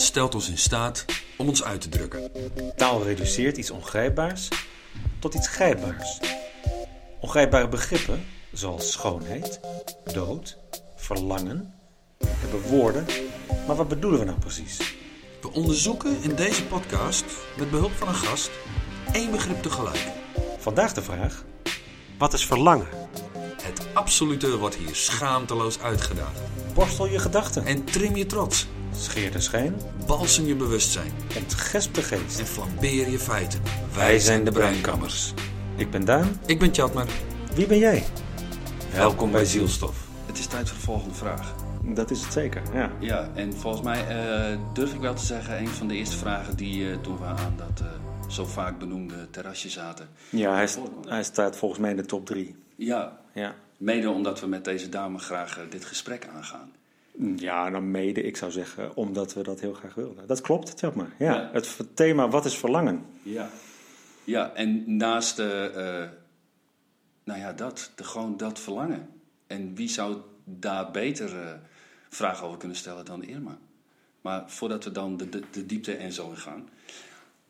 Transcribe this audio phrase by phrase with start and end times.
[0.00, 1.04] Stelt ons in staat
[1.36, 2.30] om ons uit te drukken.
[2.76, 4.48] Taal reduceert iets ongrijpbaars
[5.18, 6.18] tot iets grijpbaars.
[7.20, 9.60] Ongrijpbare begrippen, zoals schoonheid,
[10.12, 10.58] dood,
[10.96, 11.74] verlangen,
[12.26, 13.06] hebben woorden,
[13.66, 14.96] maar wat bedoelen we nou precies?
[15.40, 17.24] We onderzoeken in deze podcast,
[17.56, 18.50] met behulp van een gast,
[19.12, 20.06] één begrip tegelijk.
[20.58, 21.44] Vandaag de vraag:
[22.18, 22.88] wat is verlangen?
[23.62, 26.32] Het absolute wordt hier schaamteloos uitgedaan.
[26.74, 29.74] Borstel je gedachten, En trim je trots, scheer de schijn,
[30.06, 32.38] balsem je bewustzijn ontgesp de geest.
[32.38, 33.60] en flambeer je feiten.
[33.94, 35.32] Wij zijn de Breinkammers.
[35.76, 37.06] Ik ben Daan, Ik ben Tjatmer.
[37.54, 38.04] wie ben jij?
[38.92, 40.06] Welkom bij Zielstof.
[40.26, 41.54] Het is tijd voor de volgende vraag.
[41.82, 42.90] Dat is het zeker, ja.
[43.00, 46.56] Ja, en volgens mij eh, durf ik wel te zeggen, een van de eerste vragen
[46.56, 47.86] die eh, toen we aan dat eh,
[48.28, 50.08] zo vaak benoemde terrasje zaten.
[50.30, 52.56] Ja, hij, st- hij staat volgens mij in de top drie.
[52.76, 53.54] Ja, Ja.
[53.76, 56.70] mede omdat we met deze dame graag dit gesprek aangaan.
[57.36, 60.26] Ja, dan mede, ik zou zeggen, omdat we dat heel graag wilden.
[60.26, 61.12] Dat klopt, zeg maar.
[61.18, 61.50] Ja, Ja.
[61.52, 63.04] Het thema wat is verlangen?
[63.22, 63.50] Ja.
[64.24, 65.64] Ja, en naast eh,
[66.02, 66.08] eh,
[67.24, 69.08] nou ja, dat, de, gewoon dat verlangen.
[69.46, 71.52] En wie zou daar beter eh,
[72.08, 73.58] vragen over kunnen stellen dan Irma?
[74.20, 76.68] Maar voordat we dan de, de, de diepte en zo in gaan.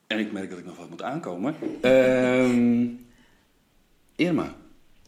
[0.06, 1.54] En ik merk dat ik nog wat moet aankomen.
[1.80, 2.86] Ehm,
[4.16, 4.54] Irma,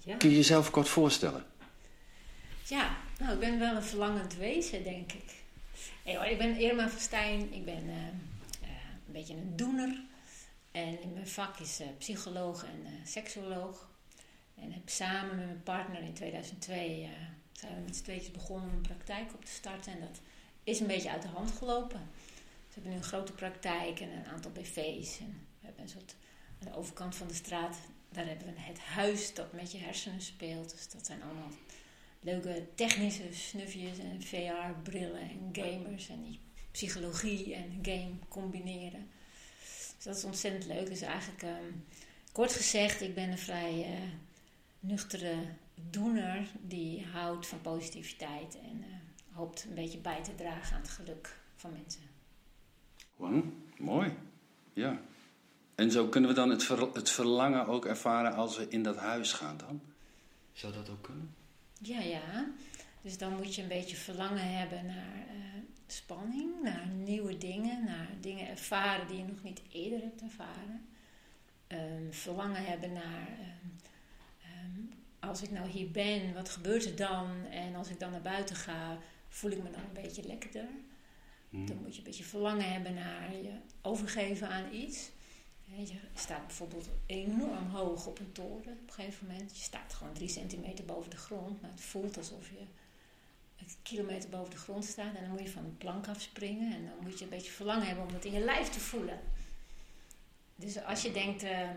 [0.05, 0.17] Ja.
[0.17, 1.45] kun je jezelf kort voorstellen?
[2.65, 5.39] ja, nou, ik ben wel een verlangend wezen, denk ik.
[6.05, 8.69] Ik ben Irma Verstijn, ik ben eh, eh,
[9.07, 10.01] een beetje een doener.
[10.71, 13.89] En mijn vak is eh, psycholoog en seksuoloog.
[14.55, 17.11] En heb samen met mijn partner in 2002 eh,
[17.53, 19.93] zijn we met z'n begonnen om een praktijk op te starten.
[19.93, 20.21] En dat
[20.65, 22.01] is een beetje uit de hand gelopen.
[22.69, 25.19] We hebben nu een grote praktijk en een aantal BV's.
[25.19, 26.15] We hebben een soort
[26.61, 27.77] aan de overkant van de straat,
[28.09, 30.71] daar hebben we het huis dat met je hersenen speelt.
[30.71, 31.51] Dus dat zijn allemaal
[32.21, 36.41] leuke technische snufjes en VR-brillen en gamers en die
[36.71, 39.09] psychologie en game combineren.
[39.97, 40.87] Dus dat is ontzettend leuk.
[40.89, 41.73] Dus eigenlijk, ehm,
[42.33, 43.99] kort gezegd, ik ben een vrij eh,
[44.81, 45.35] nuchtere
[45.91, 50.91] doener die houdt van positiviteit en eh, hoopt een beetje bij te dragen aan het
[50.91, 52.03] geluk van mensen.
[53.17, 53.43] Wauw,
[53.79, 54.13] mooi.
[54.73, 55.01] Ja.
[55.75, 58.97] En zo kunnen we dan het, ver- het verlangen ook ervaren als we in dat
[58.97, 59.81] huis gaan dan?
[60.53, 61.35] Zou dat ook kunnen?
[61.83, 62.49] Ja, ja.
[63.03, 65.37] Dus dan moet je een beetje verlangen hebben naar eh,
[65.87, 70.89] spanning, naar nieuwe dingen, naar dingen ervaren die je nog niet eerder hebt ervaren.
[71.67, 73.69] Ehm, verlangen hebben naar, ehm,
[74.43, 74.81] ehm,
[75.21, 77.45] als ik nou hier ben, wat gebeurt er dan?
[77.51, 78.99] En als ik dan naar buiten ga,
[79.29, 80.69] voel ik me dan een beetje lekkerder.
[81.51, 83.53] Dan moet je een beetje verlangen hebben naar je
[83.83, 85.11] overgeven aan iets.
[85.77, 89.57] Je staat bijvoorbeeld enorm hoog op een toren op een gegeven moment.
[89.57, 92.59] Je staat gewoon drie centimeter boven de grond, maar het voelt alsof je
[93.59, 95.15] een kilometer boven de grond staat.
[95.15, 97.87] En dan moet je van een plank afspringen en dan moet je een beetje verlangen
[97.87, 99.21] hebben om dat in je lijf te voelen.
[100.57, 101.69] Dus als je denkt, eh,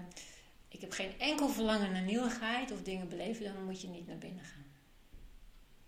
[0.68, 4.18] ik heb geen enkel verlangen naar nieuwigheid of dingen beleven, dan moet je niet naar
[4.18, 4.66] binnen gaan.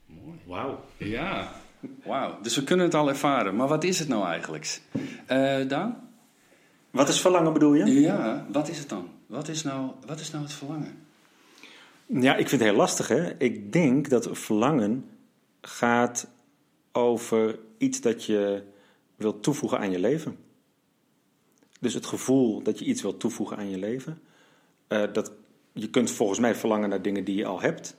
[0.05, 0.39] Mooi.
[0.45, 0.85] Wauw.
[0.97, 1.51] Ja,
[2.03, 2.41] wauw.
[2.41, 3.55] Dus we kunnen het al ervaren.
[3.55, 4.81] Maar wat is het nou eigenlijk?
[5.25, 6.14] Eh Daan?
[6.95, 8.01] Wat is verlangen bedoel je?
[8.01, 9.09] Ja, wat is het dan?
[9.25, 11.07] Wat is nou, wat is nou het verlangen?
[12.05, 13.37] Ja, ik vind het heel lastig hè.
[13.37, 15.09] Ik denk dat verlangen
[15.61, 16.27] gaat
[16.91, 18.63] over iets dat je
[19.15, 20.37] wilt toevoegen aan je leven.
[21.79, 24.21] Dus het gevoel dat je iets wilt toevoegen aan je leven.
[24.87, 25.31] Eh, dat,
[25.71, 27.95] je kunt volgens mij verlangen naar dingen die je al hebt.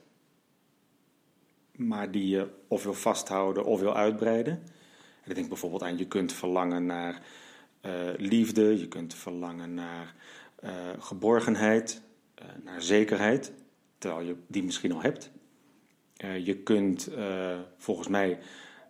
[1.75, 4.53] Maar die je of wil vasthouden of wil uitbreiden.
[5.23, 7.21] En ik denk bijvoorbeeld aan, je kunt verlangen naar
[8.17, 8.79] liefde.
[8.79, 10.15] Je kunt verlangen naar
[10.55, 12.01] eh, geborgenheid,
[12.35, 13.51] eh, naar zekerheid
[13.97, 15.31] terwijl je die misschien al hebt.
[16.17, 18.39] Eh, je kunt eh, volgens mij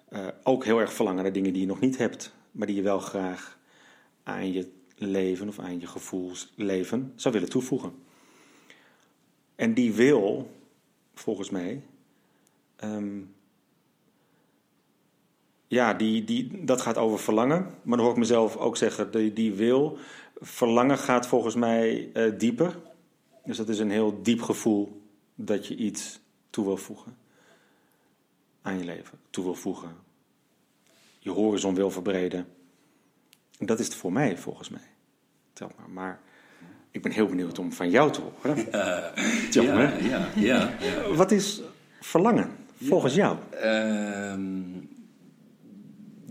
[0.09, 2.81] eh, ook heel erg verlangen naar dingen die je nog niet hebt, maar die je
[2.81, 3.59] wel graag
[4.23, 7.93] aan je leven of aan je gevoelsleven zou willen toevoegen.
[9.55, 10.51] En die wil,
[11.13, 11.81] volgens mij,
[12.75, 13.21] ehm,
[15.67, 17.61] ja, die, die, dat gaat over verlangen.
[17.81, 19.97] Maar dan hoor ik mezelf ook zeggen, die, die wil,
[20.39, 22.77] verlangen gaat volgens mij eh, dieper.
[23.45, 25.01] Dus dat is een heel diep gevoel
[25.35, 26.19] dat je iets
[26.49, 27.17] toe wil voegen
[28.61, 29.95] aan je leven, toe wil voegen.
[31.19, 32.47] Je horizon wil verbreden.
[33.59, 34.87] En dat is het voor mij, volgens mij.
[35.53, 35.89] Tel maar.
[35.89, 36.19] Maar
[36.91, 38.71] ik ben heel benieuwd om van jou te horen.
[39.51, 40.03] Tel ja, maar.
[40.03, 41.13] ja, ja, ja.
[41.13, 41.61] Wat is
[42.01, 43.37] verlangen, volgens jou?
[43.49, 44.76] Ehm,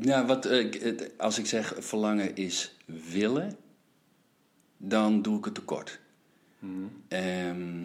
[0.01, 3.57] ja, wat, eh, als ik zeg verlangen is willen,
[4.77, 6.01] dan doe ik het tekort.
[7.09, 7.85] Ehm,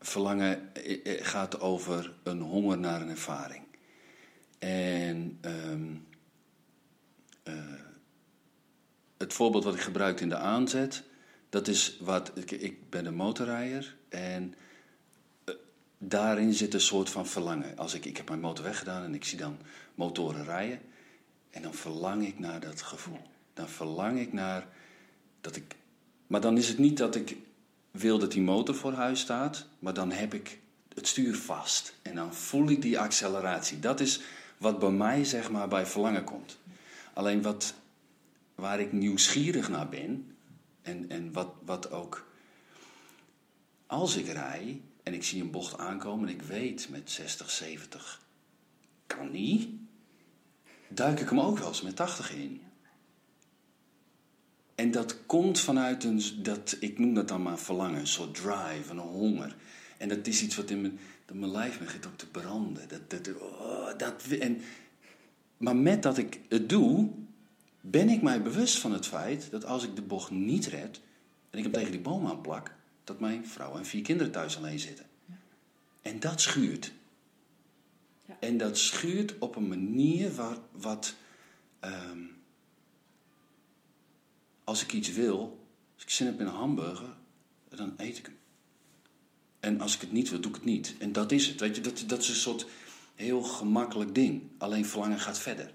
[0.00, 3.64] verlangen eh, eh, gaat over een honger naar een ervaring.
[4.58, 5.94] En ehm,
[9.16, 11.02] het voorbeeld wat ik gebruik in de aanzet,
[11.48, 12.32] dat is wat.
[12.34, 14.54] Ik, ik ben een motorrijder en
[15.98, 17.76] daarin zit een soort van verlangen.
[17.76, 19.58] Als ik, ik heb mijn motor weggedaan en ik zie dan
[19.94, 20.80] motoren rijden.
[21.50, 23.20] En dan verlang ik naar dat gevoel.
[23.54, 24.66] Dan verlang ik naar
[25.40, 25.76] dat ik.
[26.26, 27.36] Maar dan is het niet dat ik
[27.90, 30.58] wil dat die motor voor huis staat, maar dan heb ik
[30.94, 31.94] het stuur vast.
[32.02, 33.80] En dan voel ik die acceleratie.
[33.80, 34.20] Dat is
[34.58, 36.58] wat bij mij zeg maar bij verlangen komt.
[37.12, 37.74] Alleen wat,
[38.54, 40.36] waar ik nieuwsgierig naar ben,
[40.82, 42.26] en, en wat, wat ook.
[43.86, 48.20] Als ik rij en ik zie een bocht aankomen en ik weet met 60, 70
[49.06, 49.68] kan niet,
[50.88, 52.62] duik ik hem ook wel eens met 80 in.
[54.74, 58.90] En dat komt vanuit een, dat, ik noem dat dan maar verlangen, een soort drive,
[58.90, 59.56] een honger.
[59.98, 62.88] En dat is iets wat in mijn, dat mijn lijf begint ook te branden.
[62.88, 64.60] Dat, dat, oh, dat, en,
[65.56, 67.10] maar met dat ik het doe,
[67.80, 71.00] ben ik mij bewust van het feit dat als ik de bocht niet red
[71.50, 72.76] en ik hem tegen die boom aanplak,
[73.08, 75.06] dat mijn vrouw en vier kinderen thuis alleen zitten.
[76.02, 76.92] En dat schuurt.
[78.26, 78.36] Ja.
[78.40, 81.14] En dat schuurt op een manier waar, wat.
[81.80, 82.36] Um,
[84.64, 87.16] als ik iets wil, als ik zin heb in een hamburger,
[87.68, 88.36] dan eet ik hem.
[89.60, 90.94] En als ik het niet wil, doe ik het niet.
[90.98, 91.60] En dat is het.
[91.60, 92.66] Weet je, dat, dat is een soort
[93.14, 94.42] heel gemakkelijk ding.
[94.58, 95.72] Alleen verlangen gaat verder.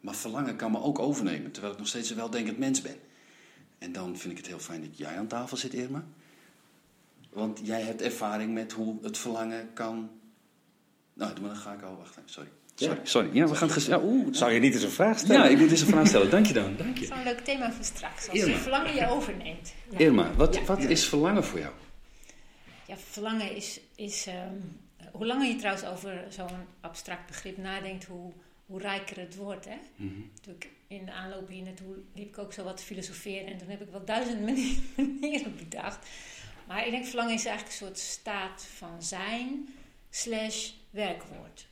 [0.00, 2.96] Maar verlangen kan me ook overnemen, terwijl ik nog steeds een weldenkend mens ben.
[3.78, 6.04] En dan vind ik het heel fijn dat jij aan tafel zit, Irma.
[7.32, 10.10] Want jij hebt ervaring met hoe het verlangen kan.
[11.14, 11.96] Nou, dan ga ik al.
[11.96, 12.48] Wacht even, sorry.
[12.74, 13.28] Sorry, sorry.
[13.32, 15.42] Ja, we gaan het ja, oeh, Zou je niet eens een vraag stellen?
[15.42, 16.30] Ja, ik moet eens een vraag stellen.
[16.30, 16.76] Dank je dan.
[16.76, 17.06] Dank je.
[17.06, 18.28] Dat is een leuk thema voor straks.
[18.28, 19.74] Als je verlangen je overneemt.
[19.90, 19.98] Ja.
[19.98, 21.72] Irma, wat, wat is verlangen voor jou?
[22.86, 23.80] Ja, verlangen is...
[23.94, 24.80] is um,
[25.12, 28.32] hoe langer je trouwens over zo'n abstract begrip nadenkt, hoe,
[28.66, 29.64] hoe rijker het wordt.
[29.64, 29.76] Hè?
[29.96, 30.58] Mm -hmm.
[30.88, 33.46] in de aanloop hier naartoe liep ik ook zo wat te filosoferen.
[33.46, 36.06] En toen heb ik wel duizend manieren bedacht.
[36.72, 39.68] Maar ik denk verlangen is eigenlijk een soort staat van zijn
[40.10, 41.66] slash werkwoord.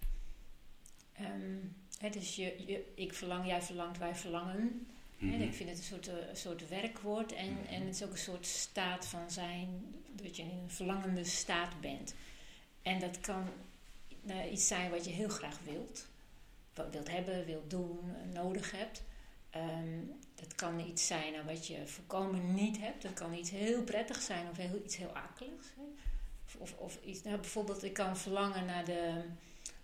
[1.21, 4.87] Um, hè, dus je, je, ik verlang, jij verlangt, wij verlangen.
[5.19, 7.33] Mm ik vind het een soort, een eh, soort werkwoord.
[7.33, 7.75] En, mhm.
[7.75, 11.81] en het is ook een soort staat van zijn, dat je in een verlangende staat
[11.81, 12.15] bent.
[12.83, 13.45] En dat kan
[14.27, 16.09] uh, iets zijn wat je heel graag wilt.
[16.75, 17.99] Wat wilt hebben, wilt doen,
[18.33, 19.03] nodig hebt.
[19.57, 23.03] Um, dat kan iets zijn wat je volkomen niet hebt.
[23.03, 25.67] Dat kan iets heel prettigs zijn of heel, iets heel akeligs.
[26.47, 29.23] Of, of, of, iets, nou, bijvoorbeeld, ik kan verlangen naar de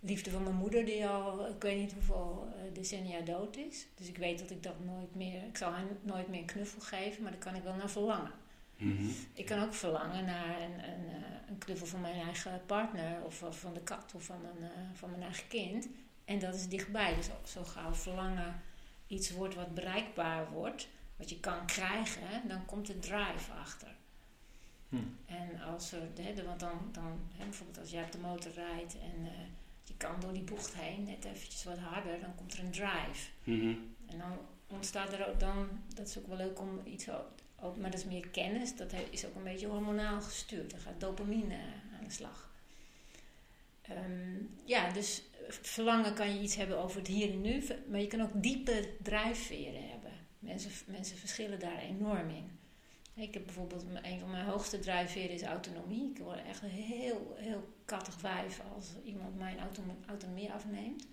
[0.00, 3.86] liefde van mijn moeder, die al, ik weet niet hoeveel uh, decennia dood is.
[3.94, 6.80] Dus ik weet dat ik dat nooit meer, ik zal haar nooit meer een knuffel
[6.80, 8.32] geven, maar daar kan ik wel naar verlangen.
[8.76, 9.08] Mhm.
[9.34, 13.44] Ik kan ook verlangen naar een, een, eh, een, knuffel van mijn eigen partner, of,
[13.50, 15.88] van de kat, of van, een, uh, van mijn eigen kind.
[16.24, 17.14] En dat is dichtbij.
[17.14, 18.62] Dus zo gauw verlangen
[19.06, 23.94] iets wordt wat bereikbaar wordt, wat je kan krijgen, dan komt de drive achter.
[24.88, 24.96] Hm.
[25.26, 28.98] En als er, hè, want dan, dan hè, bijvoorbeeld als jij op de motor rijdt
[28.98, 29.30] en uh,
[29.84, 33.28] je kan door die bocht heen, net eventjes wat harder, dan komt er een drive.
[33.44, 37.08] Mm En dan ontstaat er ook dan, dat is ook wel leuk om iets
[37.60, 40.70] ook, maar dat is meer kennis, dat is ook een beetje hormonaal gestuurd.
[40.70, 41.58] Dan gaat dopamine
[41.98, 42.50] aan de slag.
[43.90, 48.06] Um, ja, dus verlangen kan je iets hebben over het hier en nu, maar je
[48.06, 50.12] kan ook diepe drijfveren hebben.
[50.38, 52.58] Mensen, mensen verschillen daar enorm in.
[53.14, 56.10] Ik heb bijvoorbeeld een van mijn hoogste drijfveren is autonomie.
[56.10, 59.58] Ik word echt heel, heel kattig wijf als iemand mijn
[60.06, 61.06] autonomie afneemt.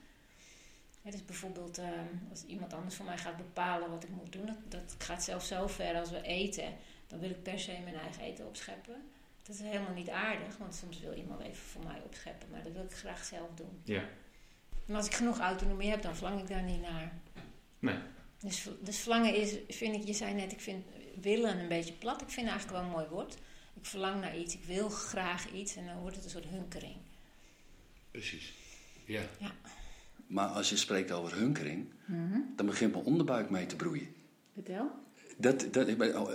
[1.01, 4.45] Het is bijvoorbeeld ehm, als iemand anders voor mij gaat bepalen wat ik moet doen.
[4.45, 6.73] Dat, dat gaat zelfs zo ver als we eten.
[7.07, 8.95] Dan wil ik per se mijn eigen eten opscheppen.
[9.43, 12.49] Dat is helemaal niet aardig, want soms wil iemand even voor mij opscheppen.
[12.49, 13.81] Maar dat wil ik graag zelf doen.
[13.83, 14.03] Ja.
[14.85, 17.13] Maar als ik genoeg autonomie heb, dan verlang ik daar niet naar.
[17.79, 17.97] Nee.
[18.39, 20.85] Dus, dus verlangen is, vind ik, je zei net, ik vind
[21.21, 22.21] willen een beetje plat.
[22.21, 23.37] Ik vind het eigenlijk wel een mooi woord.
[23.73, 26.95] Ik verlang naar iets, ik wil graag iets en dan wordt het een soort hunkering.
[28.11, 28.53] Precies,
[29.05, 29.21] ja.
[29.39, 29.51] ja.
[30.27, 32.39] Maar als je spreekt over hunkering, mhm.
[32.55, 34.15] dan begint mijn onderbuik mee te broeien.
[34.53, 34.91] Vertel.
[35.37, 35.87] Dat, dat,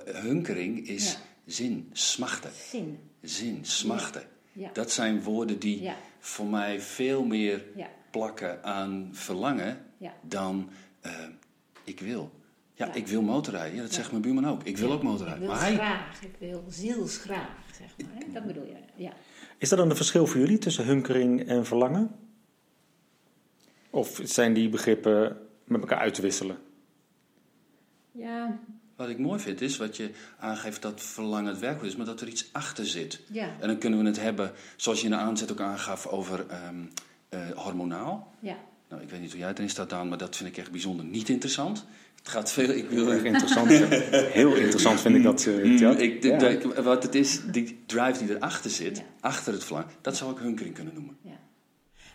[0.04, 2.52] hunkering is zin, smachten.
[2.52, 3.10] Zin.
[3.22, 4.28] Zin, smachten.
[4.52, 4.70] Ja.
[4.72, 7.64] Dat zijn woorden die voor mij veel meer
[8.10, 9.78] plakken aan verlangen
[10.22, 10.70] dan
[11.06, 11.12] uh,
[11.84, 12.30] ik wil.
[12.74, 13.76] Ja, ik wil motorrijden.
[13.76, 14.62] Ja, dat zegt mijn buurman ook.
[14.62, 15.42] Ik wil ook motorrijden.
[15.42, 16.22] Ik wil maar graag.
[16.22, 18.22] Ik wil zielsgraag, zeg maar.
[18.24, 18.32] Hè?
[18.32, 19.12] Dat bedoel je, ja.
[19.58, 22.10] Is er dan een verschil voor jullie tussen hunkering en verlangen?
[23.90, 26.58] Of zijn die begrippen met elkaar uit te wisselen?
[28.12, 28.58] Ja.
[28.96, 32.20] Wat ik mooi vind is wat je aangeeft dat verlangen het werkwoord is, maar dat
[32.20, 33.20] er iets achter zit.
[33.32, 33.56] Ja.
[33.60, 36.90] En dan kunnen we het hebben, zoals je in de aanzet ook aangaf, over um,
[37.30, 38.34] uh, hormonaal.
[38.40, 38.56] Ja.
[38.88, 41.04] Nou, ik weet niet hoe jij erin staat, Daan, maar dat vind ik echt bijzonder
[41.04, 41.84] niet interessant.
[42.18, 42.70] Het gaat veel.
[42.70, 43.68] Ik wil Heel interessant.
[43.70, 45.46] Heel interessant vind ik dat.
[45.46, 46.38] eh, Mm, ik, de- Ja.
[46.38, 49.02] de- wat het is, die drive die erachter zit, Ja.
[49.20, 51.16] achter het verlangen, dat zou ik hunkering kunnen noemen.
[51.22, 51.38] Ja.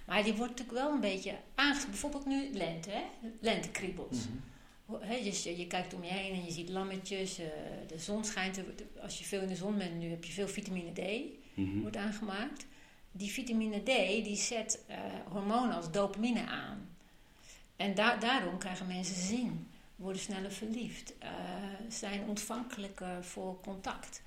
[0.07, 1.79] Maar die wordt natuurlijk wel een beetje aange...
[1.89, 3.01] Bijvoorbeeld nu lente, hè?
[3.41, 4.17] Lentekriebels.
[4.99, 7.45] Hè, dus je, je kijkt om je heen en je ziet lammetjes, eh,
[7.87, 8.59] de zon schijnt.
[9.01, 11.01] Als je veel in de zon bent, nu heb je veel vitamine D,
[11.81, 12.65] wordt aangemaakt.
[13.15, 13.85] Die vitamine D,
[14.23, 14.97] die zet eh,
[15.31, 16.89] hormonen als dopamine aan.
[17.75, 21.29] En da- daarom krijgen mensen zin, worden sneller verliefd, eh,
[21.89, 24.21] zijn ontvankelijker voor contact.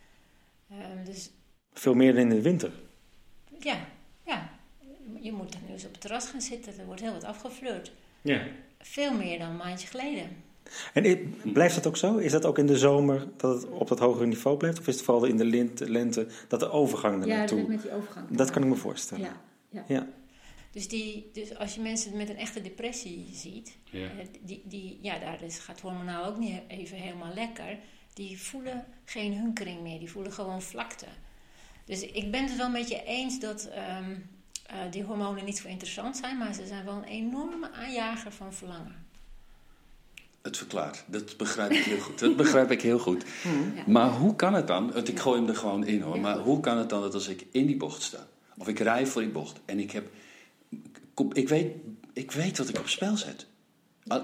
[0.70, 1.30] Ehm, dus
[1.72, 2.72] Veel meer dan in de winter.
[3.60, 3.86] ja,
[4.26, 4.50] ja.
[5.20, 6.78] Je moet er nu eens op het terras gaan zitten.
[6.78, 7.92] Er wordt heel wat afgeflirt.
[8.22, 8.46] Ja.
[8.80, 10.44] Veel meer dan een maandje geleden.
[10.92, 12.16] En blijft dat ook zo?
[12.16, 14.78] Is dat ook in de zomer dat het op dat hogere niveau blijft?
[14.78, 17.66] Of is het vooral in de lente dat de overgang er naartoe?
[17.66, 18.26] met die overgang.
[18.30, 19.24] Dat kan ik me voorstellen.
[19.24, 19.84] Ja, ja.
[19.88, 20.08] Ja.
[20.70, 24.00] Dus, die, dus als je mensen met een echte depressie ziet, eh,
[24.42, 27.78] die, die, ja, daar is, gaat hormonaal ook niet even helemaal lekker.
[28.12, 31.06] Die voelen geen hunkering meer, die voelen gewoon vlakte.
[31.84, 34.16] Dus ik ben het wel met je eens dat ehm,
[34.66, 38.54] eh, die hormonen niet zo interessant zijn, maar ze zijn wel een enorme aanjager van
[38.54, 39.05] verlangen.
[40.46, 41.04] Het verklaart.
[41.06, 42.18] Dat begrijp ik heel goed.
[42.18, 43.24] Dat begrijp ik heel goed.
[43.74, 43.82] Ja.
[43.86, 44.92] Maar hoe kan het dan?
[44.92, 46.20] Want ik gooi hem er gewoon in hoor.
[46.20, 48.26] Maar hoe kan het dan dat als ik in die bocht sta,
[48.58, 50.06] of ik rij voor die bocht en ik heb.
[51.32, 51.72] Ik weet,
[52.12, 53.46] ik weet wat ik op spel zet.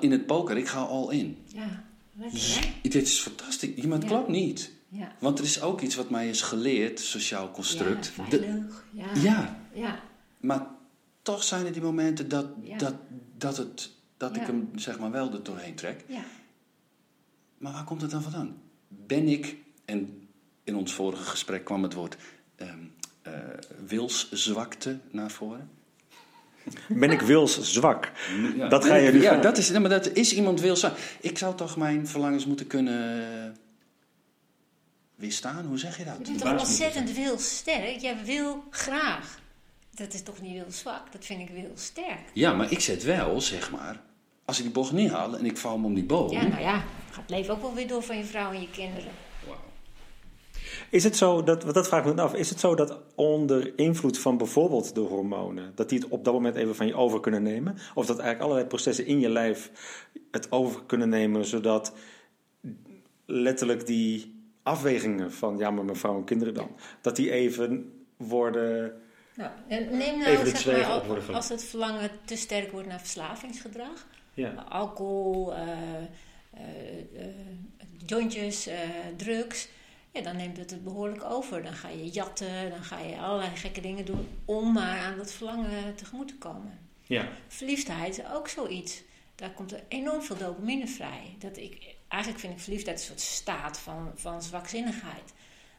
[0.00, 1.36] In het poker, ik ga al in.
[1.46, 2.40] Ja, lekker?
[2.82, 3.82] Dit is fantastisch.
[3.82, 4.08] Het Ja.
[4.08, 4.70] klopt niet.
[4.88, 5.12] Ja.
[5.18, 8.12] Want er is ook iets wat mij is geleerd, sociaal construct.
[8.16, 8.62] Ja, De-.
[8.92, 9.06] Ja.
[9.14, 10.00] ja, ja.
[10.40, 10.66] maar
[11.22, 12.46] toch zijn er die momenten dat,
[12.78, 12.94] dat,
[13.38, 13.90] dat, het,
[14.22, 16.04] dat ik hem zeg maar wel er doorheen trek.
[16.06, 16.22] ja.
[17.58, 18.62] Maar waar komt het dan vandaan?
[18.88, 20.28] Ben ik, en
[20.64, 22.16] in ons vorige gesprek kwam het woord
[22.56, 22.78] ehm,
[23.22, 23.32] eh,
[23.86, 25.70] wilszwakte naar voren.
[26.88, 28.12] Ben ik wils zwak?
[28.56, 28.68] Ja.
[28.68, 30.96] Dat ga je nu Ja, dat is, maar dat is iemand wilszwak.
[31.20, 33.56] Ik zou toch mijn verlangens moeten kunnen
[35.14, 35.66] weerstaan?
[35.66, 36.16] Hoe zeg je dat?
[36.18, 37.98] Je bent toch ontzettend wil sterk?
[38.00, 39.40] Jij wil graag.
[39.94, 41.12] Dat is toch niet wil zwak?
[41.12, 42.30] Dat vind ik wil sterk.
[42.32, 44.00] Ja, maar ik zet wel, zeg maar,
[44.52, 46.30] als ik die bocht niet haal en ik val hem om die boom.
[46.30, 48.70] Ja, nou ja, gaat het leven ook wel weer door van je vrouw en je
[48.70, 49.10] kinderen.
[49.46, 49.56] Wauw.
[50.90, 53.78] Is het zo, dat, want dat vraag ik me af, is het zo dat onder
[53.78, 57.20] invloed van bijvoorbeeld de hormonen, dat die het op dat moment even van je over
[57.20, 57.76] kunnen nemen?
[57.94, 59.70] Of dat eigenlijk allerlei processen in je lijf
[60.30, 61.92] het over kunnen nemen, zodat
[63.26, 68.92] letterlijk die afwegingen van, ja maar mijn vrouw en kinderen dan, dat die even worden...
[69.34, 73.00] Nou, en neem Even nou de zeg maar, als het verlangen te sterk wordt naar
[73.00, 74.06] verslavingsgedrag.
[74.34, 74.50] Ja.
[74.68, 75.62] Alcohol, eh,
[76.50, 76.60] eh,
[77.16, 77.26] eh,
[78.06, 78.68] jointjes,
[79.16, 79.68] drugs.
[80.10, 81.62] Ja, dan neemt het het behoorlijk over.
[81.62, 85.32] Dan ga je jatten, dan ga je allerlei gekke dingen doen om maar aan dat
[85.32, 86.78] verlangen tegemoet te komen.
[87.06, 87.28] Ja.
[87.48, 89.02] Verliefdheid is ook zoiets.
[89.34, 91.36] Daar komt er enorm veel dopamine vrij.
[91.38, 95.32] Dat ik, eigenlijk vind ik verliefdheid een soort staat van, van zwakzinnigheid.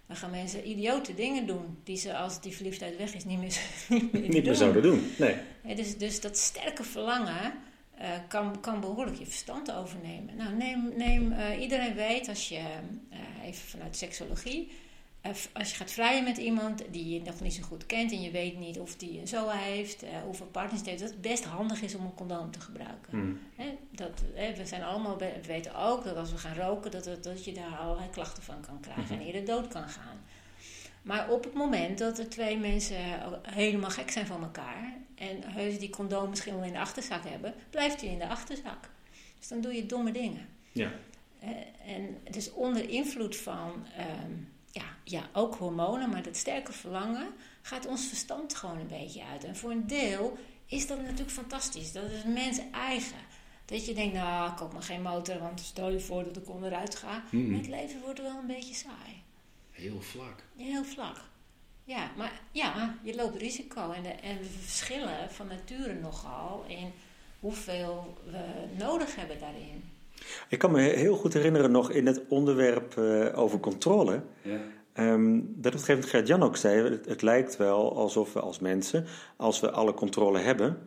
[0.08, 3.58] Dan gaan mensen idiote dingen doen die ze als die verliefdheid weg is niet meer,
[3.90, 4.56] niet meer, Niet meer doen.
[4.56, 5.12] zouden doen.
[5.18, 5.36] Nee.
[5.76, 7.54] Dus, dus dat sterke verlangen
[7.98, 10.36] eh, kan, kan behoorlijk je verstand overnemen.
[10.36, 12.58] Nou, neem, neem eh, iedereen weet als je,
[13.10, 14.72] eh, even vanuit seksologie,
[15.54, 18.32] als je gaat vrijen met iemand die je nog niet zo goed kent en je
[18.32, 21.82] weet niet of die een ZOA heeft, hoeveel partners het heeft, dat het best handig
[21.82, 23.20] is om een condoom te gebruiken.
[23.56, 23.62] Hm.
[23.62, 27.06] Hè, dat, hè, we, zijn allemaal, we weten ook dat als we gaan roken, dat,
[27.06, 30.18] het- dat je daar allerlei klachten van kan krijgen en eerder dood kan gaan.
[31.02, 32.98] Maar op het moment dat er twee mensen
[33.42, 37.54] helemaal gek zijn van elkaar en heus die condoom misschien wel in de achterzak hebben,
[37.70, 38.90] blijft die in de achterzak.
[39.40, 40.48] Dus dan doe je domme dingen.
[40.72, 40.92] Ja.
[41.40, 41.50] Eh,
[41.96, 44.32] en dus onder invloed van, ehm,
[44.72, 47.28] ja, ja, ook hormonen, maar dat sterke verlangen,
[47.62, 49.44] gaat ons verstand gewoon een beetje uit.
[49.44, 51.92] En voor een deel is dat natuurlijk fantastisch.
[51.92, 53.18] Dat is mens eigen.
[53.66, 56.50] Dat je denkt, nou, ik koop maar geen motor, want stel je voor dat ik
[56.50, 57.24] onderuit ga.
[57.32, 59.24] Maar het leven wordt wel een beetje saai.
[59.72, 60.44] Heel vlak.
[60.56, 61.22] Heel vlak.
[61.84, 63.92] Ja, maar ja, je loopt risico.
[63.92, 66.92] En, de, en we verschillen van nature nogal in
[67.40, 68.44] hoeveel we
[68.78, 69.84] nodig hebben daarin.
[70.50, 74.22] Ik kan me heel goed herinneren nog in het onderwerp eh, over controle.
[74.42, 74.60] Ja.
[74.94, 78.40] Ehm, dat op een gegeven moment Gert-Jan ook zei, het, het lijkt wel alsof we
[78.40, 80.78] als mensen, als we alle controle hebben,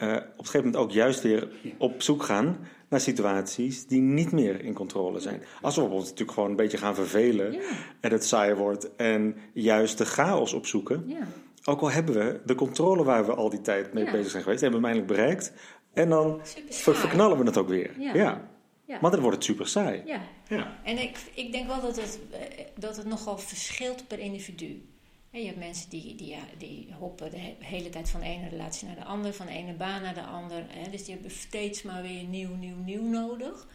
[0.00, 4.32] eh, op een gegeven moment ook juist weer op zoek gaan naar situaties die niet
[4.32, 5.42] meer in controle zijn.
[5.60, 7.60] Als we ons natuurlijk gewoon een beetje gaan vervelen Ja,
[8.00, 11.26] en het saai wordt en juist de chaos opzoeken, ja.
[11.64, 14.10] ook al hebben we de controle waar we al die tijd mee Ja.
[14.10, 15.52] bezig zijn geweest, hebben we hem eindelijk bereikt
[15.92, 17.90] en dan verknallen we het ook weer.
[17.98, 18.14] Ja.
[18.14, 18.48] ja.
[18.84, 18.98] Ja.
[19.00, 20.02] Maar dan wordt het super saai.
[20.04, 20.20] ja.
[20.48, 20.78] Ja.
[20.84, 22.40] En ik, ik denk wel dat het, eh,
[22.78, 24.82] dat het nogal verschilt per individu.
[25.30, 28.48] En je hebt mensen die, die, die hoppen de he- hele tijd van de ene
[28.48, 30.64] relatie naar de andere, van de ene baan naar de ander.
[30.68, 30.90] Hè?
[30.90, 33.66] Dus die hebben steeds maar weer nieuw, nieuw, nieuw nodig.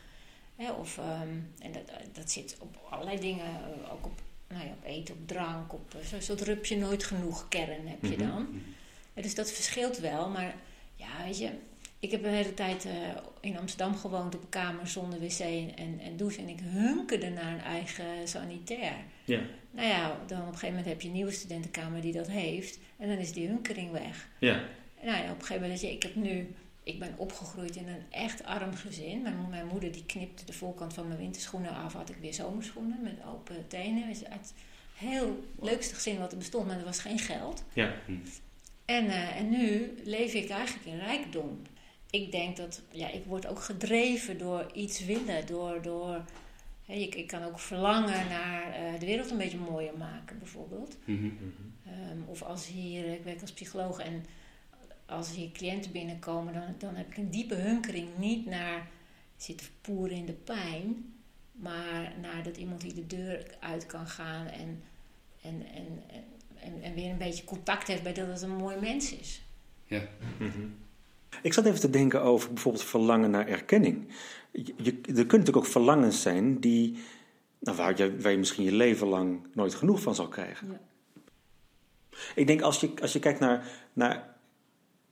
[0.56, 0.72] Hè?
[0.72, 1.82] Of, ehm, en dat,
[2.14, 5.94] dat zit op allerlei dingen, eh, ook op, nou ja, op eten, op drank, op
[5.96, 8.28] eh, zo'n soort rupje nooit genoeg kern heb je Mhm.
[8.28, 8.48] dan.
[9.14, 10.56] Ja, dus dat verschilt wel, maar
[10.96, 11.50] ja, weet je,
[12.00, 12.92] ik heb een hele tijd eh,
[13.40, 17.54] in Amsterdam gewoond op een kamer zonder wc en, en douche en ik hunkerde naar
[17.54, 18.96] een eigen sanitair.
[19.26, 19.40] Ja.
[19.75, 22.79] Nou ja, dan op een gegeven moment heb je een nieuwe studentenkamer die dat heeft.
[22.98, 24.27] En dan is die hunkering weg.
[24.39, 24.63] Ja.
[25.03, 26.55] Nou ja, op een gegeven moment, je, ik heb nu...
[26.84, 29.22] Ik ben opgegroeid in een echt arm gezin.
[29.22, 31.94] Mijn, mijn moeder die knipte de voorkant van mijn winterschoenen af.
[31.94, 34.08] Had ik weer zomerschoenen met open tenen.
[34.08, 34.53] Dus het
[34.96, 37.63] heel leukste gezin wat er bestond, maar er was geen geld.
[37.74, 37.94] Ja.
[38.86, 41.62] En, eh, en nu leef ik eigenlijk in rijkdom.
[42.10, 45.46] Ik denk dat, ja, ik word ook gedreven door iets willen.
[45.46, 46.24] Door, door,
[46.86, 50.98] ik, ik kan ook verlangen naar eh, de wereld een beetje mooier maken, bijvoorbeeld.
[51.06, 51.30] Mhm.
[51.86, 54.25] Ehm, of als hier, ik werk als psycholoog en
[55.06, 58.88] als hier cliënten binnenkomen, dan, dan heb ik een diepe hunkering niet naar
[59.38, 61.13] zitten poeren in de pijn,
[61.51, 64.84] maar naar dat iemand die de deur uit kan gaan en,
[65.42, 66.24] en, en, en,
[66.56, 69.42] en, en weer een beetje contact heeft bij dat het een mooi mens is.
[69.86, 70.01] Ja.
[71.42, 74.08] Ik zat even te denken over bijvoorbeeld verlangen naar erkenning.
[74.64, 76.98] Je, je- er kunnen natuurlijk ook verlangens zijn die,
[77.60, 80.68] nou, waar, je, waar je misschien je leven lang nooit genoeg van zal krijgen.
[80.72, 80.80] Ja.
[82.36, 84.36] Ik denk als je, als je kijkt naar, naar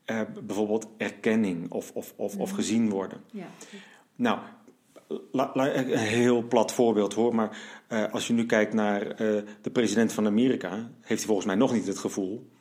[0.05, 3.21] eh, bijvoorbeeld erkenning of, of, of, of gezien worden.
[3.31, 3.45] Ja.
[4.15, 4.39] Nou,
[5.31, 7.57] la- la- een heel plat voorbeeld hoor, maar
[7.87, 9.17] eh, als je nu kijkt naar eh,
[9.61, 12.51] de president van Amerika, heeft hij volgens mij nog niet het gevoel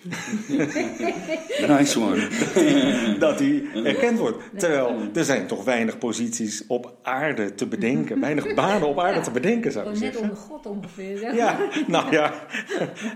[1.68, 2.28] Nice one.
[3.18, 4.42] dat hij erkend wordt.
[4.56, 9.22] Terwijl er zijn toch weinig posities op aarde te bedenken, weinig banen op aarde Ja.
[9.22, 10.30] te bedenken zou ik Gewoon net zeggen.
[10.36, 11.18] onder God ongeveer.
[11.18, 12.32] zeg Ja, nou ja.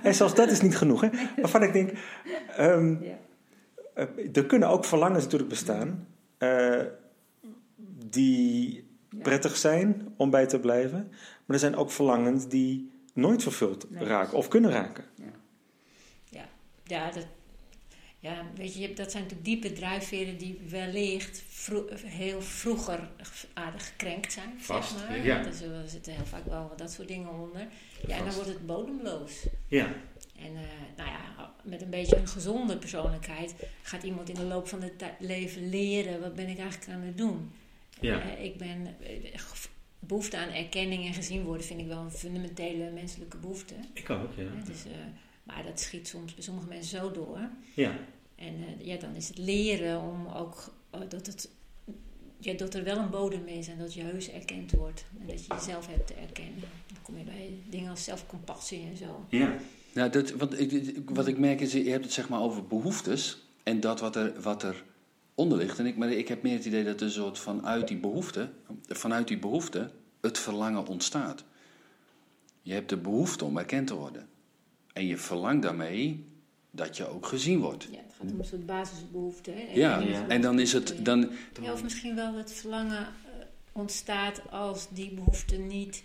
[0.03, 1.01] En zelfs dat is niet genoeg.
[1.01, 1.09] Hè?
[1.37, 1.91] Waarvan ik denk,
[2.57, 3.19] ehm, Ja.
[3.95, 6.07] eh, er kunnen ook verlangens natuurlijk bestaan
[6.39, 6.81] eh,
[8.11, 9.21] die Ja.
[9.23, 11.09] prettig zijn om bij te blijven.
[11.11, 14.05] Maar er zijn ook verlangens die nooit vervuld Nee.
[14.05, 15.05] raken of kunnen raken.
[16.87, 17.27] Ja, dat,
[18.19, 23.09] ja, weet je, dat zijn natuurlijk diepe drijfveren die wellicht vro- heel vroeger
[23.55, 25.25] aardig gekrenkt zijn, Vast, zeg maar.
[25.25, 25.43] ja.
[25.43, 27.67] Dus er zitten heel vaak wel dat soort dingen onder.
[28.07, 29.47] Ja, en dan wordt het bodemloos.
[29.69, 29.87] Ja.
[30.39, 30.63] En eh,
[30.97, 35.05] nou ja, met een beetje een gezonde persoonlijkheid gaat iemand in de loop van het
[35.19, 37.53] leven leren, wat ben ik eigenlijk aan het doen?
[38.01, 38.21] Ja.
[38.37, 39.41] Eh, ik ben, eh,
[39.99, 43.75] behoefte aan erkenning en gezien worden vind ik wel een fundamentele menselijke behoefte.
[43.93, 44.51] Ik ook, ja.
[44.67, 44.91] Dus, eh,
[45.45, 47.39] maar dat schiet soms bij sommige mensen zo door.
[47.75, 47.97] Ja.
[48.35, 51.49] En eh, ja, dan is het leren om ook eh, dat, het,
[52.39, 55.05] ja, dat er wel een bodem is en dat je heus erkend wordt.
[55.21, 56.61] En dat je jezelf hebt te erkennen.
[56.87, 59.25] Dan kom je bij dingen als zelfcompassie en zo.
[59.29, 59.57] Ja.
[59.93, 62.67] Nou, dat, wat, ik, ik- wat ik merk is, je hebt het zeg maar over
[62.67, 64.85] behoeftes en dat wat er, wat er
[65.35, 65.79] onder ligt.
[65.79, 68.51] En ik, maar ik heb meer het idee dat er een soort vanuit die behoefte,
[68.89, 71.45] vanuit die behoefte het verlangen ontstaat.
[72.63, 74.29] Je hebt de behoefte om erkend te worden.
[74.95, 76.25] En je verlangt daarmee
[76.71, 77.89] dat je ook gezien wordt.
[77.91, 79.51] Ja, het gaat om een soort basisbehoefte.
[79.51, 79.75] Hè?
[79.75, 81.31] Ja, is en dan is het, dan,
[81.63, 83.33] Ja, of misschien wel het verlangen eh,
[83.73, 86.05] ontstaat als die behoefte niet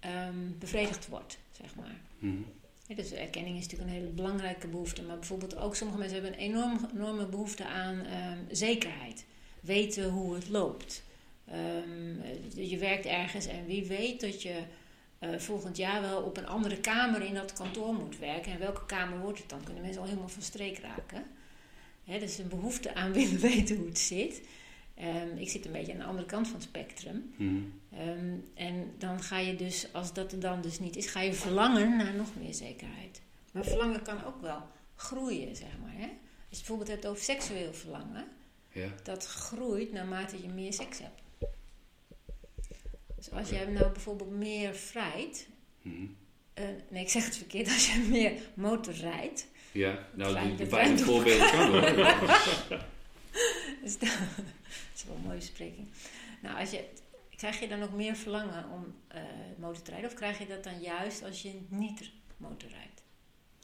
[0.00, 2.00] ehm, bevredigd wordt, zeg maar.
[2.18, 2.42] Mhm.
[2.86, 5.02] Ja, dus erkenning is natuurlijk een hele belangrijke behoefte.
[5.02, 9.24] Maar bijvoorbeeld ook sommige mensen hebben een enorm, enorme behoefte aan ehm, zekerheid.
[9.60, 11.02] Weten hoe het loopt.
[11.44, 12.20] Ehm,
[12.56, 14.62] eh, je werkt ergens en wie weet dat je
[15.32, 18.52] eh, volgend jaar wel op een andere kamer in dat kantoor moet werken.
[18.52, 19.64] En welke kamer wordt het dan?
[19.64, 21.24] Kunnen mensen al helemaal van streek raken.
[22.04, 24.42] Hè, dus een behoefte aan willen weten hoe het zit.
[24.94, 27.34] Ehm, ik zit een beetje aan de andere kant van het spectrum.
[27.36, 27.54] Mhm.
[27.92, 31.32] Ehm, en dan ga je dus, als dat er dan dus niet is, ga je
[31.32, 33.22] verlangen naar nog meer zekerheid.
[33.52, 34.62] Maar verlangen kan ook wel
[34.96, 35.92] groeien, zeg maar.
[35.92, 36.06] Hè?
[36.06, 38.24] Als je het bijvoorbeeld hebt over seksueel verlangen,
[38.72, 38.88] ja.
[39.02, 41.22] dat groeit naarmate je meer seks hebt.
[43.24, 45.46] Dus als jij nou bijvoorbeeld meer vrijt,
[45.82, 46.04] Mhm.
[46.54, 50.54] eh, nee, ik zeg het verkeerd, als je meer motor rijdt, Ja, nou, Fijn, de,
[50.56, 51.80] de de beide voorbeelden kan hoor.
[53.82, 55.86] Dus dat, dat is wel een mooie bespreking.
[56.42, 56.84] Nou, als je,
[57.36, 59.20] krijg je dan ook meer verlangen om eh,
[59.58, 60.10] motor te rijden?
[60.10, 63.02] Of krijg je dat dan juist als je niet motor rijdt?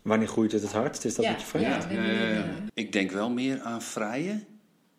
[0.02, 1.04] Wanneer groeit het het hardst?
[1.04, 1.82] Is dat Ja, wat je vraagt?
[1.82, 1.88] ja.
[1.88, 2.68] benieuwd naar.
[2.74, 4.46] Ik denk wel meer aan vrijen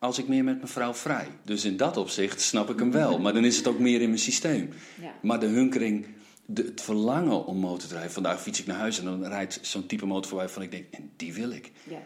[0.01, 1.27] als ik meer met mijn vrouw vrij.
[1.43, 3.19] Dus in dat opzicht snap ik hem wel.
[3.19, 4.69] Maar dan is het ook meer in mijn systeem.
[5.01, 5.13] Ja.
[5.21, 6.05] Maar de hunkering,
[6.45, 8.11] de, het verlangen om motor te rijden.
[8.11, 10.85] Vandaag fiets ik naar huis en dan rijdt zo'n type motor voorbij van ik denk,
[10.91, 11.71] en die wil ik.
[11.83, 12.01] Ja.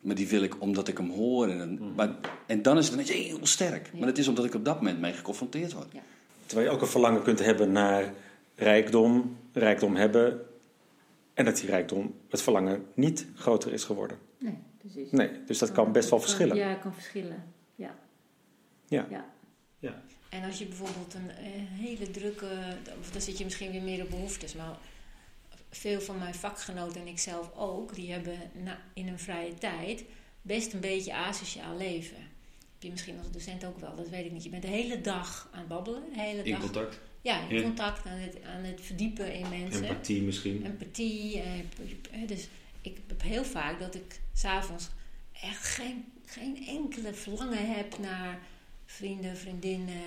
[0.00, 1.48] Maar die wil ik omdat ik hem hoor.
[1.48, 2.10] En, dan- maar,
[2.46, 3.86] en dan is het ineens heel sterk.
[3.92, 3.98] Ja.
[3.98, 5.86] Maar dat is omdat ik op dat moment mee geconfronteerd word.
[6.46, 8.12] Terwijl je ook een verlangen kunt hebben naar
[8.54, 10.40] rijkdom, rijkdom hebben,
[11.34, 14.18] En dat die rijkdom, het verlangen, niet groter is geworden.
[14.38, 15.10] Nee, precies.
[15.10, 16.56] Nee, dus dat kan best wel verschillen.
[16.56, 17.44] Ja, kan verschillen.
[17.74, 17.94] Ja.
[18.86, 19.06] Ja.
[19.10, 19.30] ja.
[19.78, 20.02] Ja.
[20.30, 24.02] En als je bijvoorbeeld een eh, hele drukke, of dan zit je misschien weer meer
[24.02, 24.78] op behoeftes, maar
[25.70, 30.04] veel van mijn vakgenoten en ik zelf ook, die hebben na, in hun vrije tijd
[30.42, 32.16] best een beetje asociaal leven.
[32.16, 34.42] Heb je misschien als docent ook wel, dat weet ik niet.
[34.44, 36.60] Je bent de hele dag aan het babbelen, de hele In dag.
[36.60, 37.00] contact.
[37.20, 37.62] Ja, in Ja.
[37.62, 39.82] contact, aan het, aan het verdiepen in mensen.
[39.84, 40.64] Empathie misschien.
[40.66, 41.40] Empathie.
[41.40, 41.64] eh, eh,
[42.28, 42.48] dus
[42.82, 44.88] ik heb heel vaak dat ik s'avonds
[45.42, 48.38] echt geen, geen enkele verlangen heb naar
[48.86, 50.02] vrienden, vriendinnen.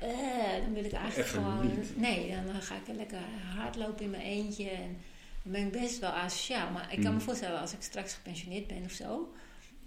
[0.00, 0.10] eh,
[0.56, 1.66] eh, dan wil ik eigenlijk gewoon.
[1.66, 1.96] niet.
[1.98, 3.18] Nee, dan ga ik lekker
[3.56, 4.68] hardlopen in mijn eentje.
[4.70, 4.96] En
[5.42, 6.70] dan ben ik best wel asociaal.
[6.70, 7.24] Maar ik kan me Mm.
[7.24, 9.32] voorstellen als ik straks gepensioneerd ben of zo.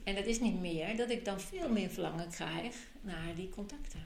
[0.04, 4.04] En dat is niet meer, dat ik dan veel meer verlangen krijg naar die contacten.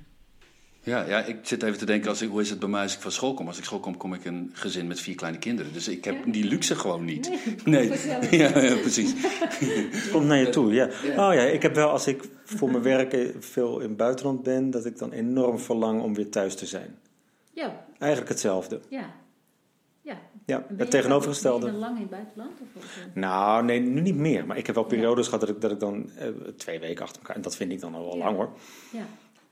[0.83, 2.95] Ja, ja, ik zit even te denken, als ik, hoe is het bij mij als
[2.95, 3.47] ik van school kom?
[3.47, 5.73] Als ik school kom, kom ik een gezin met vier kleine kinderen.
[5.73, 6.31] Dus ik heb Ja.
[6.31, 7.31] die luxe gewoon niet.
[7.65, 7.87] Nee,
[8.41, 9.13] ja, ja, precies.
[9.19, 10.85] Het komt naar je toe, ja.
[11.05, 14.69] Oh ja, ik heb wel als ik voor mijn werk veel in het buitenland ben,
[14.71, 16.95] dat ik dan enorm verlang om weer thuis te zijn.
[17.53, 18.79] Ja, Eigenlijk hetzelfde.
[18.89, 19.17] ja.
[20.01, 21.65] Ja, Ja, Ben je het tegenovergestelde.
[21.65, 22.51] Ben je dan lang in het buitenland?
[22.77, 22.83] Of?
[23.13, 24.45] Nou, nee, nu niet meer.
[24.45, 27.17] Maar ik heb wel periodes gehad dat ik, dat ik dan eh, twee weken achter
[27.21, 27.35] elkaar...
[27.35, 28.23] En dat vind ik dan al wel Ja.
[28.23, 28.49] lang hoor.
[28.91, 29.05] Ja,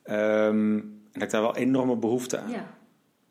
[0.03, 2.49] Ehm, en dat ik daar wel enorme behoefte aan.
[2.49, 2.75] ja,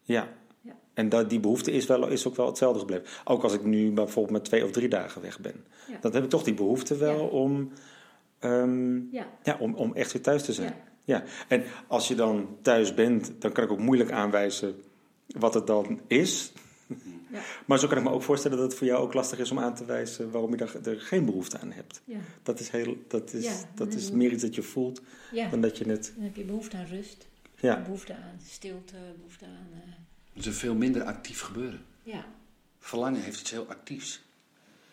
[0.03, 0.29] Ja.
[0.61, 0.77] Ja.
[0.95, 3.07] En dat, die behoefte is, wel, is ook wel hetzelfde gebleven.
[3.25, 5.65] Ook als ik nu bijvoorbeeld met twee of drie dagen weg ben.
[5.89, 5.97] Ja.
[6.01, 7.73] Dan heb ik toch die behoefte wel om,
[8.39, 9.01] ehm,
[9.43, 10.75] ja, om, om echt weer thuis te zijn.
[11.05, 11.25] ja.
[11.49, 14.75] En als je dan thuis bent, dan kan ik ook moeilijk aanwijzen
[15.27, 16.53] wat het dan is.
[17.33, 17.41] Ja.
[17.67, 19.59] Maar zo kan ik me ook voorstellen dat het voor jou ook lastig is om
[19.59, 22.03] aan te wijzen waarom je daar, er geen behoefte aan hebt.
[22.05, 22.19] ja.
[22.43, 25.03] Dat is, heel, dat is, Ja, dat is meer iets dat je voelt
[25.51, 26.13] dan dat je het...
[26.15, 27.27] Dan heb je behoefte aan rust,
[27.61, 29.69] Ja, behoefte aan stilte, behoefte aan...
[29.73, 29.93] eh,
[30.33, 31.81] Het is veel minder actief gebeuren.
[32.03, 32.25] ja.
[32.79, 34.15] Verlangen heeft iets heel actiefs.
[34.15, 34.23] En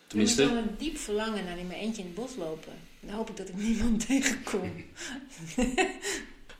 [0.04, 2.72] ik Tenminste, kan een diep verlangen naar in mijn eentje in het bos lopen.
[3.00, 4.72] Dan hoop ik dat ik niemand tegenkom.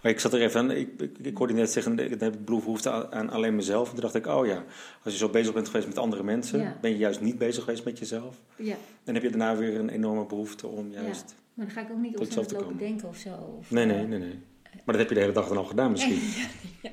[0.03, 2.35] Maar ik zat er even aan, ik, ik, ik hoorde je net zeggen, dan heb
[2.35, 3.87] ik behoefte aan, alleen mezelf.
[3.89, 4.65] En toen dacht ik, oh ja,
[5.03, 6.79] als je zo bezig bent geweest met andere mensen, Ja.
[6.81, 8.41] ben je juist niet bezig geweest met jezelf.
[8.57, 11.03] Ja, Dan heb je daarna weer een enorme behoefte om ja.
[11.03, 11.35] juist...
[11.55, 12.77] Maar dan ga ik ook niet te lopen komen.
[12.77, 13.35] denken of zo.
[13.59, 14.39] Of, Nee, eh, nee, nee, nee.
[14.75, 16.21] Maar dat heb je de hele dag dan al gedaan misschien.
[16.83, 16.91] ja.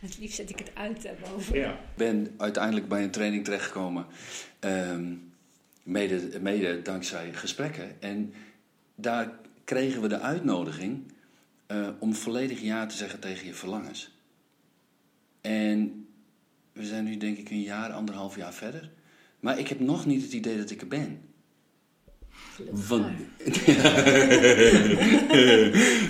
[0.00, 1.58] Het liefst zet ik het uit daarboven.
[1.58, 1.70] Ja.
[1.70, 4.06] ik ben uiteindelijk bij een training terechtgekomen.
[4.58, 5.14] ehm,
[5.82, 8.02] mede, mede dankzij gesprekken.
[8.02, 8.32] En
[8.94, 9.32] daar
[9.64, 11.12] kregen we de uitnodiging
[11.66, 14.16] eh, om volledig ja te zeggen tegen je verlangens.
[15.40, 16.06] En
[16.72, 18.90] we zijn nu denk ik een jaar, anderhalf jaar verder.
[19.40, 21.20] Maar ik heb nog niet het idee dat ik er ben.
[22.72, 23.14] Van- maar.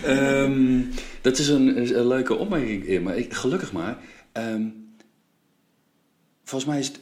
[0.02, 0.80] Ehm,
[1.20, 3.12] dat is een, een leuke opmerking, Irma.
[3.12, 3.98] Ik, gelukkig maar.
[4.32, 4.68] Ehm,
[6.44, 7.00] volgens mij is het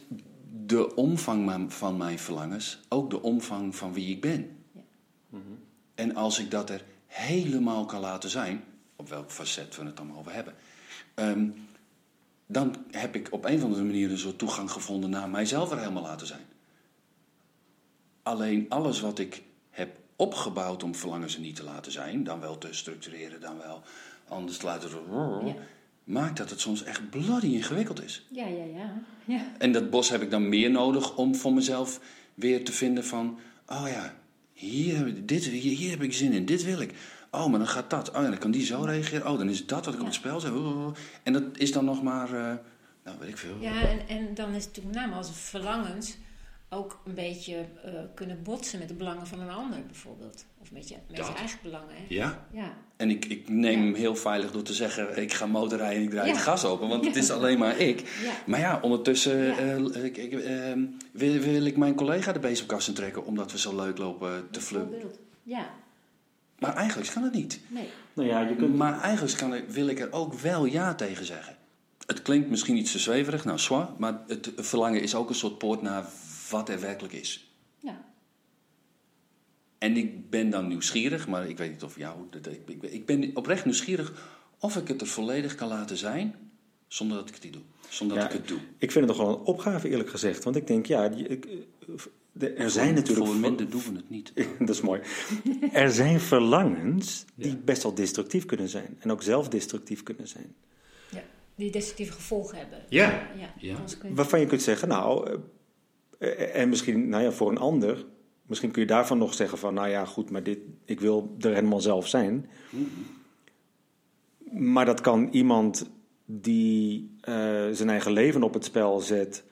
[0.65, 4.49] de omvang van mijn verlangens ook de omvang van wie ik ben.
[4.71, 4.81] Ja.
[5.95, 8.63] En als ik dat er helemaal kan laten zijn,
[8.95, 10.53] op welk facet we het dan over hebben,
[11.13, 11.47] ehm,
[12.45, 15.79] dan heb ik op een of andere manier een soort toegang gevonden naar mijzelf er
[15.79, 16.45] helemaal laten zijn.
[18.23, 22.57] Alleen alles wat ik heb opgebouwd om verlangens er niet te laten zijn, dan wel
[22.57, 23.83] te structureren, dan wel
[24.27, 24.89] anders te laten.
[25.45, 25.53] Ja.
[26.03, 28.25] maakt dat het soms echt bloody ingewikkeld is.
[28.29, 29.01] Ja, ja, ja.
[29.25, 29.51] ja.
[29.57, 31.99] En dat bos heb ik dan meer nodig om voor mezelf
[32.33, 33.39] weer te vinden van...
[33.67, 34.15] Oh ja,
[34.53, 36.93] hier heb, ik, dit, hier, hier heb ik zin in, dit wil ik.
[37.31, 38.09] Oh, maar dan gaat dat.
[38.09, 39.31] Oh ja, dan kan die zo reageren.
[39.31, 40.51] Oh, dan is dat wat ik op het spel zet.
[41.23, 42.33] En dat is dan nog maar...
[42.33, 42.55] eh,
[43.03, 43.57] nou, weet ik veel.
[43.59, 46.17] Ja, en, en dan is het natuurlijk met name als verlangens
[46.73, 50.45] ook een beetje eh, kunnen botsen met de belangen van een ander bijvoorbeeld.
[50.61, 51.89] Of met je, met je eigen belangen.
[51.95, 52.03] Hè?
[52.07, 52.45] Ja.
[52.51, 53.85] Ja, En ik, ik neem Ja.
[53.85, 55.21] hem heel veilig door te zeggen...
[55.21, 56.33] ik ga motorrijden en ik draai Ja.
[56.33, 56.87] het gas open.
[56.87, 57.99] Want het is alleen maar ik.
[57.99, 59.57] ja, Maar ja, ondertussen Ja.
[59.57, 60.71] eh, ik, ik, eh,
[61.11, 63.25] wil, wil ik mijn collega de bezemkast trekken...
[63.25, 65.11] omdat we zo leuk lopen te flirten.
[65.43, 65.69] Ja,
[66.59, 67.59] Maar eigenlijk kan het niet.
[67.67, 67.89] nee.
[68.13, 68.75] Nou ja, je kunt...
[68.75, 71.55] Maar eigenlijk kan ik, wil ik er ook wel ja tegen zeggen.
[72.05, 75.57] Het klinkt misschien iets te zweverig, nou zwaar, maar het verlangen is ook een soort
[75.57, 76.05] poort naar
[76.51, 77.51] wat er werkelijk is.
[77.79, 78.05] Ja,
[79.77, 82.15] En ik ben dan nieuwsgierig, maar ik weet niet of jou.
[82.81, 86.35] Ik, ben oprecht nieuwsgierig of ik het er volledig kan laten zijn
[86.87, 87.61] zonder dat ik het niet doe.
[87.89, 88.59] Zonder Ja, dat ik het doe.
[88.77, 90.43] Ik vind het toch wel een opgave eerlijk gezegd.
[90.43, 91.47] Want ik denk, ja, die- ik,
[92.31, 93.25] de- er zijn natuurlijk...
[93.27, 94.31] Voor minder doen we het niet.
[94.59, 95.01] dat is mooi.
[95.71, 98.97] Er zijn verlangens die best wel destructief kunnen zijn.
[98.99, 100.55] En ook zelfdestructief kunnen zijn.
[101.09, 101.23] ja.
[101.55, 102.83] Die destructieve gevolgen hebben.
[102.89, 103.27] Ja.
[103.59, 103.77] Ja.
[104.09, 105.37] Waarvan je kunt zeggen, nou, eh,
[106.53, 108.05] en misschien, nou ja, voor een ander,
[108.45, 111.53] misschien kun je daarvan nog zeggen van, nou ja, goed, maar dit, ik wil er
[111.53, 112.49] helemaal zelf zijn.
[114.51, 115.89] Maar dat kan iemand
[116.25, 117.33] die eh,
[117.71, 119.43] zijn eigen leven op het spel zet,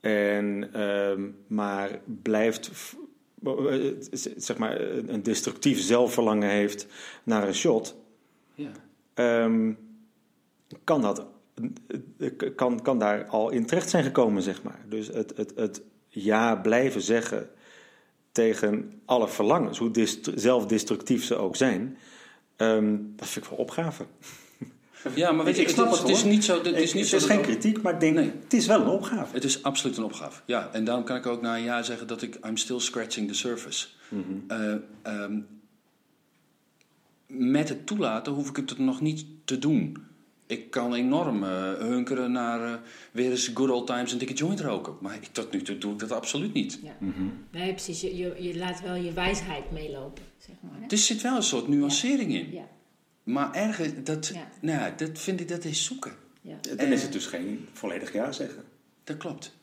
[0.00, 2.70] En, ehm, maar blijft,
[3.44, 3.52] eh,
[4.36, 6.86] zeg maar, een destructief zelfverlangen heeft
[7.24, 7.96] naar een shot,
[8.54, 8.70] Ja.
[9.14, 9.72] ehm,
[10.84, 11.26] kan, dat,
[12.18, 14.84] eh, kan, kan daar al in terecht zijn gekomen, zeg maar.
[14.88, 17.50] Dus het, het, het ja blijven zeggen
[18.32, 19.90] tegen alle verlangens, hoe
[20.34, 21.98] zelfdestructief ze ook zijn,
[22.56, 24.06] ehm, dat vind ik wel opgave.
[25.14, 26.62] Ja, maar weet je, Ik het, snap het, het is niet zo...
[26.62, 28.32] Het is, niet zo is geen kritiek, maar ik denk, Nee.
[28.42, 29.34] het is wel een opgave.
[29.34, 30.42] Het is absoluut een opgave.
[30.44, 32.38] Ja, en daarom kan ik ook na een jaar zeggen dat ik...
[32.46, 33.86] I'm still scratching the surface.
[34.48, 35.38] Eh, ehm,
[37.26, 39.96] met het toelaten hoef ik het nog niet te doen.
[40.50, 42.80] Ik kan enorm eh, hunkeren naar eh,
[43.12, 44.96] weer eens good old times en dikke joint roken.
[45.00, 46.80] Maar ik, tot nu toe doe ik dat absoluut niet.
[46.82, 46.96] Ja.
[47.50, 48.00] Nee, precies.
[48.00, 50.80] Je, je, je laat wel je wijsheid meelopen, zeg maar.
[50.80, 50.86] Hè?
[50.88, 52.52] Er zit wel een soort nuancering in.
[52.52, 52.68] Ja,
[53.22, 54.48] Maar ergens, dat, Ja.
[54.60, 56.12] nou, ja, dat vind ik, dat is zoeken.
[56.40, 56.56] ja.
[56.76, 58.62] Dan is het dus geen volledig ja zeggen.
[59.04, 59.56] Dat klopt.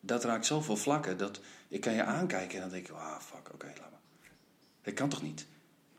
[0.00, 3.54] Dat raakt zoveel vlakken dat ik kan je aankijken en dan denk ik, ah fuck,
[3.54, 4.00] oké, laat maar.
[4.82, 5.46] Het kan toch niet?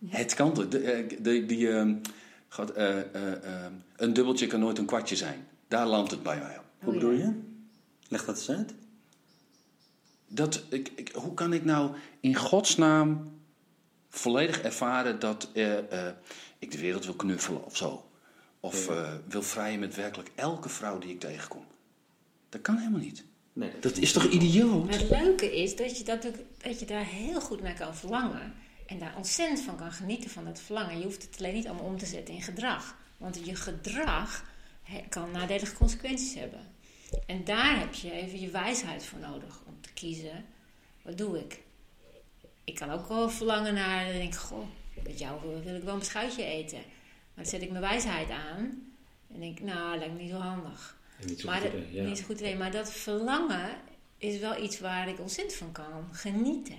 [0.08, 0.68] Het kan toch?
[0.68, 1.96] De, eh, de, die, ehm,
[2.50, 3.34] God, eh, eh,
[3.66, 5.48] eh, een dubbeltje kan nooit een kwartje zijn.
[5.68, 6.64] Daar landt het bij mij op.
[6.80, 7.18] Hoe Oh, bedoel ja.
[7.26, 7.42] je?
[8.08, 8.74] Leg dat eens uit.
[10.28, 13.34] Dat, ik, ik, hoe kan ik nou in godsnaam
[14.10, 15.78] volledig ervaren dat eh,
[16.08, 16.14] eh,
[16.60, 18.10] ik de wereld wil knuffelen of zo?
[18.60, 21.66] Of eh, wil vrijen met werkelijk elke vrouw die ik tegenkom?
[22.50, 23.24] Dat kan helemaal niet.
[23.54, 24.86] Nee, Dat is toch idioot?
[24.86, 27.96] Maar het leuke is dat je, dat, ook, dat je daar heel goed naar kan
[27.96, 28.54] verlangen.
[28.86, 30.98] En daar ontzettend van kan genieten van dat verlangen.
[30.98, 32.96] Je hoeft het alleen niet allemaal om te zetten in gedrag.
[33.18, 34.46] Want je gedrag
[35.10, 36.60] kan nadelige consequenties hebben.
[37.26, 39.62] En daar heb je even je wijsheid voor nodig.
[39.66, 40.46] Om te kiezen,
[41.02, 41.62] wat doe ik?
[42.64, 44.68] Ik kan ook wel verlangen naar, dan denk ik, goh,
[45.04, 46.78] met jou wil ik wel een beschuitje eten.
[46.78, 48.94] Maar dan zet ik mijn wijsheid aan.
[49.34, 50.98] En denk nou, lijkt me niet zo handig.
[51.26, 52.04] Niet zo Maar goed idee, ja.
[52.04, 52.56] niet zo goed idee.
[52.56, 53.70] Maar dat verlangen
[54.18, 56.78] is wel iets waar ik ontzettend van kan genieten.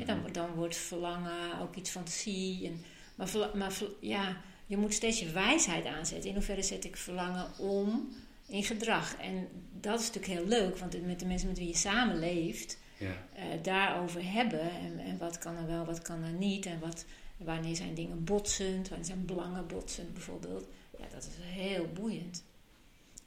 [0.00, 2.66] En dan, dan wordt verlangen ook iets fantasie.
[2.66, 2.82] En,
[3.14, 6.28] maar maar ja, je moet steeds je wijsheid aanzetten.
[6.28, 8.08] In hoeverre zet ik verlangen om
[8.48, 9.16] in gedrag?
[9.16, 9.48] En
[9.80, 13.26] dat is natuurlijk heel leuk, want met de mensen met wie je samenleeft, Ja.
[13.34, 14.70] eh, daarover hebben.
[14.70, 16.66] En, en wat kan er wel, wat kan er niet.
[16.66, 17.04] En wat,
[17.36, 20.66] wanneer zijn dingen botsend, wanneer zijn belangen botsend bijvoorbeeld.
[20.98, 22.44] Ja, dat is heel boeiend.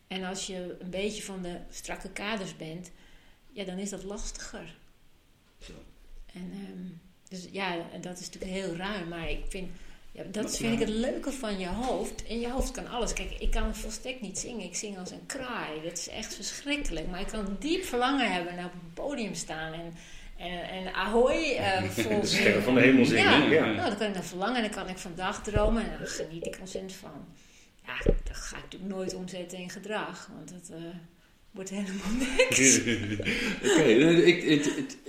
[0.08, 2.92] En als je een beetje van de strakke kaders bent,
[3.52, 4.78] ja, dan is dat lastiger.
[5.60, 5.74] Zo.
[6.38, 6.86] En ehm,
[7.30, 9.08] dus ja, dat is natuurlijk heel ruim.
[9.08, 9.68] Maar ik vind,
[10.12, 12.24] ja, dat vind ik het leuke van je hoofd.
[12.28, 13.14] In je hoofd kan alles.
[13.14, 14.66] Kijk, ik kan volstrekt niet zingen.
[14.66, 15.82] Ik zing als een kraai.
[15.84, 17.08] Dat is echt verschrikkelijk.
[17.08, 19.94] Maar ik kan diep verlangen hebben naar op een podium staan en,
[20.38, 21.58] en, en ahoy
[21.90, 23.24] vol sterren van de hemel zingen.
[23.50, 23.66] Ja, Ja.
[23.66, 25.84] Nou, dan kan ik naar verlangen en dan kan ik van dag dromen.
[25.92, 27.26] En dan geniet ik ontzettend van.
[27.86, 30.30] Ja, dat ga ik natuurlijk nooit omzetten in gedrag.
[30.36, 30.84] Want dat eh,
[31.52, 32.78] wordt helemaal niks.
[33.72, 35.07] Oké, eh, ik- het- het- het-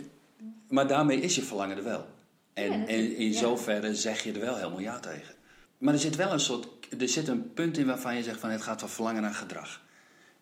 [0.68, 2.06] maar daarmee is je verlangen er wel.
[2.54, 3.38] En, Ja, en in ja.
[3.38, 5.34] zoverre zeg je er wel helemaal ja tegen.
[5.78, 6.68] Maar er zit wel een soort,
[7.00, 9.82] er zit een punt in waarvan je zegt van het gaat van verlangen naar gedrag.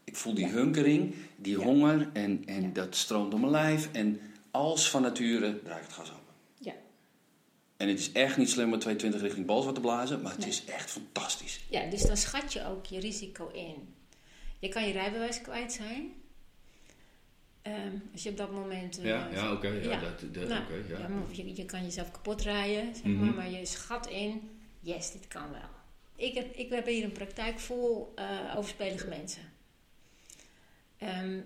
[0.04, 0.52] Ik voel die Ja.
[0.52, 3.88] hunkering, die honger en, en dat stroomt door mijn lijf.
[3.92, 6.34] En als van nature draai ik het gas open.
[6.58, 6.72] Ja.
[7.76, 10.48] En het is echt niet slim om 220 richting Balswart te blazen, maar het Nee.
[10.48, 11.60] is echt fantastisch.
[11.70, 13.94] Ja, dus dan schat je ook je risico in.
[14.58, 16.12] Je kan je rijbewijs kwijt zijn.
[17.66, 18.98] Ehm, als je op dat moment...
[18.98, 19.68] eh, Ja, ja oké.
[19.68, 20.00] ja, Ja.
[20.00, 20.98] dat- dat- nou, ja.
[20.98, 23.24] ja, maar je, je kan jezelf kapot rijden, zeg Mhm.
[23.24, 24.50] maar, maar je schat in,
[24.80, 25.68] yes, dit kan wel.
[26.16, 29.42] Ik heb, ik heb hier een praktijk vol eh, overspelige mensen.
[30.98, 31.40] Ehm,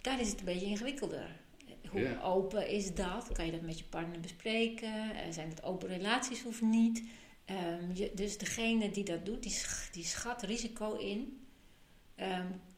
[0.00, 1.40] daar is het een beetje ingewikkelder.
[1.88, 2.20] Hoe Ja.
[2.22, 3.32] open is dat?
[3.32, 5.14] Kan je dat met je partner bespreken?
[5.14, 7.02] Eh, zijn het open relaties of niet?
[7.44, 11.36] Ehm, je, dus degene die dat doet, die, sch- die schat risico in.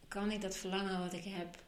[0.09, 1.63] Kan ik dat verlangen wat ik heb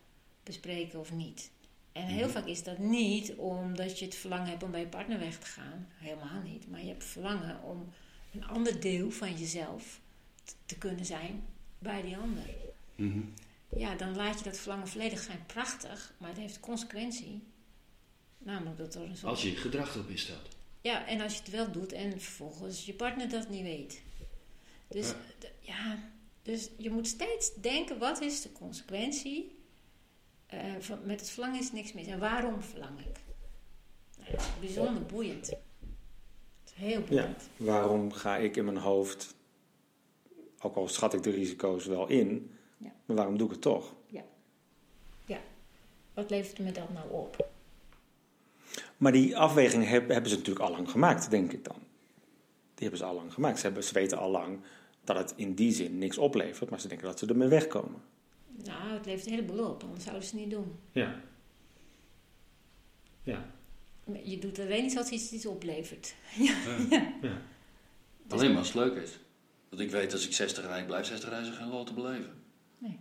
[0.47, 1.51] bespreken of niet?
[1.93, 2.31] En heel Mhm.
[2.35, 5.47] vaak is dat niet omdat je het verlangen hebt om bij je partner weg te
[5.47, 5.89] gaan.
[5.99, 6.71] Helemaal niet.
[6.71, 7.89] Maar je hebt verlangen om
[8.35, 10.01] een ander deel van jezelf
[10.67, 11.45] te kunnen zijn
[11.79, 12.45] bij die ander.
[12.95, 13.21] Mhm.
[13.77, 15.47] Ja, dan laat je dat verlangen volledig zijn.
[15.47, 17.43] Prachtig, maar het heeft consequentie.
[18.39, 19.31] Namelijk dat er een soort...
[19.31, 20.49] Als je gedrag erop instelt.
[20.81, 24.03] Ja, en als je het wel doet en vervolgens je partner dat niet weet.
[24.89, 25.13] Dus
[25.61, 25.99] ja,
[26.43, 29.56] dus je moet steeds denken, wat is de consequentie?
[30.57, 32.07] Eh, van, met het verlangen is niks mis.
[32.07, 33.17] En waarom verlang ik?
[34.19, 35.47] Nou, dat is bijzonder boeiend.
[35.47, 35.59] Het
[36.65, 37.49] is heel Ja, boeiend.
[37.57, 39.35] waarom ga ik in mijn hoofd,
[40.61, 42.93] ook al schat ik de risico's wel in, Ja.
[43.05, 43.95] maar waarom doe ik het toch?
[46.15, 47.49] Wat levert me dat nou op?
[48.97, 51.77] Maar die afweging heb- hebben ze natuurlijk al lang gemaakt, denk ik dan.
[52.75, 53.59] Die hebben ze al lang gemaakt.
[53.59, 54.61] Ze, hebben, ze weten al lang
[55.05, 58.03] dat het in die zin niks oplevert, maar ze denken dat ze ermee wegkomen.
[58.65, 60.77] Nou, het levert een heleboel op, anders zouden ze het niet doen.
[60.93, 61.21] Ja.
[63.23, 63.45] Ja.
[64.23, 66.15] Je doet alleen iets als iets iets oplevert.
[66.39, 66.55] Ja.
[67.23, 67.39] Ja.
[68.29, 69.19] Alleen maar als het leuk is.
[69.69, 72.43] Want ik weet als ik 60 rijd, blijf 60 reizen geen lol te beleven.
[72.79, 72.99] Nee.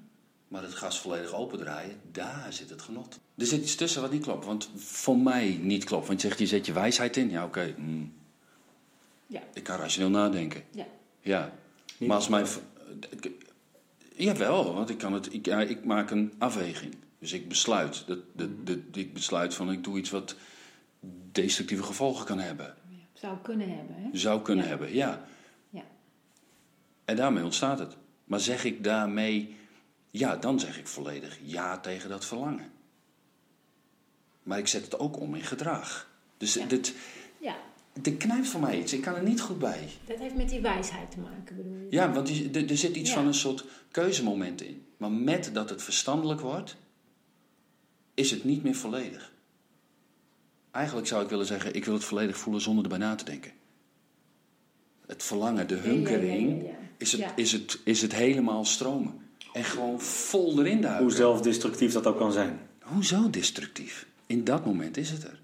[0.47, 3.19] Maar het gas volledig opendraaien, daar zit het genot.
[3.37, 4.45] Er zit iets tussen wat niet klopt.
[4.45, 6.07] Want voor mij niet klopt.
[6.07, 7.29] Want je zegt, je zet je wijsheid in.
[7.29, 7.73] Ja, oké.
[7.75, 8.13] hmm.
[9.27, 9.41] Ja.
[9.53, 10.63] Ik kan rationeel nadenken.
[10.71, 10.85] Ja.
[11.21, 11.53] Ja.
[11.97, 12.45] Niet- Maar als mijn...
[14.17, 16.95] Jawel, want ik, kan het, ik, ja, ik maak een afweging.
[17.19, 18.03] Dus ik besluit.
[18.07, 20.35] Dat, dat, dat, ik besluit van ik doe iets wat
[21.31, 22.75] destructieve gevolgen kan hebben.
[23.13, 24.17] Zou kunnen hebben, hè?
[24.17, 24.69] Zou kunnen Ja.
[24.69, 25.25] hebben, ja.
[25.69, 25.83] Ja.
[27.05, 27.97] En daarmee ontstaat het.
[28.25, 29.55] Maar zeg ik daarmee,
[30.11, 32.71] ja, dan zeg ik volledig ja tegen dat verlangen.
[34.43, 36.09] Maar ik zet het ook om in gedrag.
[36.37, 36.65] Dus Ja.
[36.65, 36.93] dit,
[37.39, 37.55] Ja,
[38.01, 38.93] dit knijpt voor mij iets.
[38.93, 39.89] Ik kan er niet goed bij.
[40.05, 41.87] dat heeft met die wijsheid te maken, bedoel je?
[41.89, 43.15] Ja, want die, er, er zit iets Ja.
[43.15, 44.85] van een soort keuzemoment in.
[44.97, 46.75] Maar met dat het verstandelijk wordt,
[48.13, 49.31] is het niet meer volledig.
[50.71, 53.51] Eigenlijk zou ik willen zeggen, ik wil het volledig voelen zonder erbij na te denken.
[55.07, 56.75] Het verlangen, de Ja, ja, ja, hunkering, ja, ja.
[56.97, 57.35] Is, het, Ja.
[57.35, 59.13] is, het, is het helemaal stromen.
[59.53, 61.03] En gewoon vol erin duiken.
[61.03, 62.59] Hoe zelfdestructief dat ook kan zijn.
[62.81, 64.07] Hoezo destructief?
[64.25, 65.39] In dat moment is het er.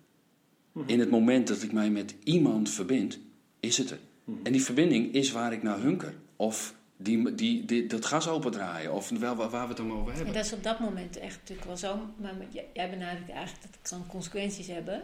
[0.86, 3.20] In het moment dat ik mij met iemand verbind,
[3.60, 4.00] is het er.
[4.24, 4.38] Mhm.
[4.44, 6.14] En die verbinding is waar ik naar hunker.
[6.36, 8.94] Of die, die, die, dat gas opendraaien.
[8.94, 10.34] Of wel waar, waar we het dan over En hebben.
[10.34, 12.00] dat is op dat moment echt natuurlijk wel zo.
[12.16, 12.34] Maar
[12.74, 15.04] jij- benadrukt eigenlijk dat het kan consequenties hebben.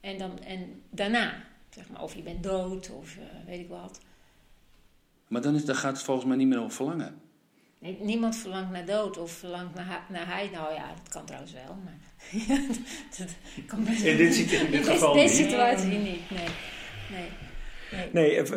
[0.00, 1.44] En, dan, en daarna,
[1.74, 4.00] zeg maar, of je bent dood of eh, weet ik wat.
[5.28, 7.20] Maar dan, is, dan gaat het volgens mij niet meer over verlangen.
[7.78, 10.48] Nee, niemand verlangt naar dood of verlangt naar, naar hij.
[10.52, 11.98] Nou ja, dat kan trouwens wel, maar
[13.18, 13.28] dat
[13.66, 15.44] kan best In dit, in dit geval deze niet.
[15.50, 16.48] situatie niet, nee.
[17.10, 17.28] nee.
[17.92, 18.08] nee.
[18.12, 18.52] Nee, eh,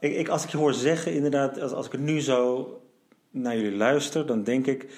[0.00, 2.74] eh, ik, als ik je hoor zeggen, inderdaad, als, als ik nu zo
[3.30, 4.92] naar jullie luister, dan denk ik,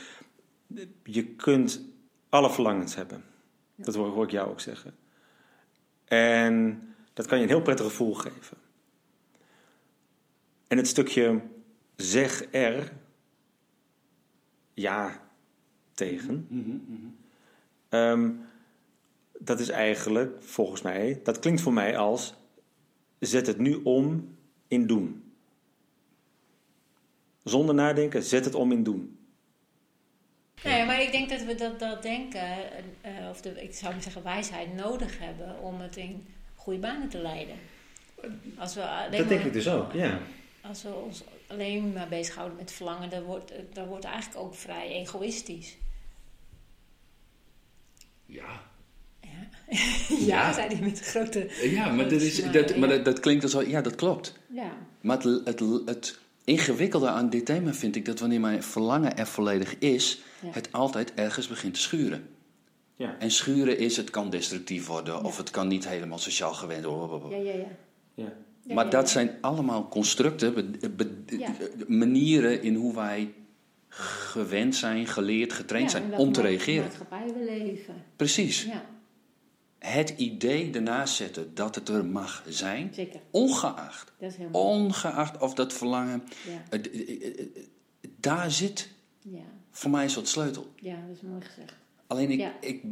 [1.05, 1.85] je kunt
[2.29, 3.25] alle verlangens hebben.
[3.77, 4.95] Dat hoor, hoor ik jou ook zeggen.
[6.05, 8.57] En dat kan je een heel prettig gevoel geven.
[10.69, 11.41] En het stukje
[11.97, 12.93] zeg er
[14.75, 15.21] ja
[15.95, 16.47] tegen,
[17.93, 18.31] Ehm,
[19.39, 22.35] dat is eigenlijk, volgens mij, dat klinkt voor mij als
[23.19, 24.37] zet het nu om
[24.69, 25.33] in doen.
[27.45, 29.19] Zonder nadenken, zet het om in doen.
[30.65, 32.47] Nee, maar ik denk dat we dat, dat denken,
[33.01, 37.09] eh, of de, ik zou maar zeggen wijsheid, nodig hebben om het in goede banen
[37.09, 37.57] te leiden.
[38.57, 40.19] Als we alleen maar, dus ook, ja.
[40.61, 44.55] Als we ons alleen maar bezighouden met verlangen, dan wordt, dan wordt het eigenlijk ook
[44.55, 45.77] vrij egoïstisch.
[48.33, 48.61] Ja.
[50.09, 51.51] Ja, ja zei hij met een grote...
[51.71, 53.65] Ja, maar, dat, is, dat, maar dat, dat klinkt als...
[53.67, 54.33] Ja, dat klopt.
[54.49, 59.17] Ja, Maar het, het, het ingewikkelde aan dit thema vind ik dat wanneer mijn verlangen
[59.17, 60.49] er volledig is, Ja.
[60.53, 62.29] het altijd ergens begint te schuren.
[62.97, 63.17] Ja.
[63.19, 67.31] En schuren is, het kan destructief worden of het kan niet helemaal sociaal gewend worden.
[67.45, 67.59] ja, ja.
[67.59, 67.67] ja.
[68.15, 68.33] ja.
[68.65, 71.49] Ja, maar ja, dat zijn allemaal constructen, be- be- Ja.
[71.89, 73.33] manieren in hoe wij
[73.95, 76.83] gewend zijn, geleerd, getraind Ja, zijn om te reageren.
[76.85, 77.95] maatschappij we leven.
[78.17, 78.63] Precies.
[78.65, 78.85] Ja,
[79.79, 83.21] Het idee ernaast zetten dat het er mag zijn, zeker.
[83.31, 87.47] ongeacht, Dat is ongeacht of dat verlangen, Ja, eh, eh, eh,
[88.17, 88.89] daar zit
[89.21, 90.73] ja, voor mij een soort sleutel.
[90.77, 91.75] ja, dat is mooi gezegd.
[92.07, 92.83] Alleen ik, ik,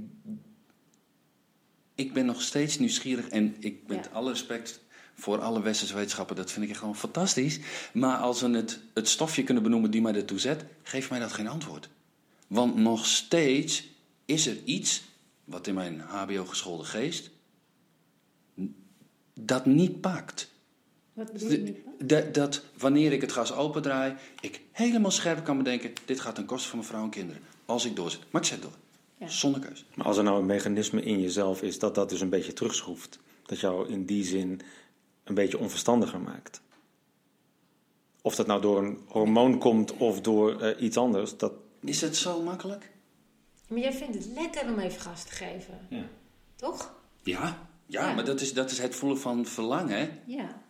[1.94, 4.80] ik ben nog steeds nieuwsgierig en ik met alle respect
[5.14, 7.58] voor alle westerse wetenschappen, dat vind ik echt gewoon fantastisch.
[7.92, 11.32] Maar als we het, het stofje kunnen benoemen die mij ertoe zet, geeft mij dat
[11.32, 11.88] geen antwoord.
[12.46, 13.88] Want nog steeds
[14.24, 15.02] is er iets
[15.44, 17.30] wat in mijn HBO-geschoolde geest
[19.34, 20.50] dat niet pakt.
[21.12, 22.08] Wat bedoel je met dat?
[22.08, 26.44] Dat, dat wanneer ik het gas opendraai, ik helemaal scherp kan bedenken: dit gaat ten
[26.44, 27.42] koste van mijn vrouw en kinderen.
[27.64, 28.20] Als ik doorzet.
[28.30, 28.76] Maar ik zet door.
[29.18, 29.28] Ja.
[29.28, 29.84] Zonder keuze.
[29.94, 33.18] Maar als er nou een mechanisme in jezelf is dat dat dus een beetje terugschroeft,
[33.46, 34.60] dat jou in die zin
[35.30, 36.60] een beetje onverstandiger maakt.
[38.22, 41.52] Of dat nou door een hormoon komt of door eh, iets anders, dat...
[41.80, 42.90] Is het zo makkelijk?
[43.68, 46.04] Maar jij vindt het lekker om even gas te geven, Ja.
[46.56, 46.94] toch?
[47.22, 47.40] Ja.
[47.86, 48.14] Ja, Ja.
[48.14, 50.18] maar dat is, dat is het voelen van verlangen.
[50.26, 50.62] Ja.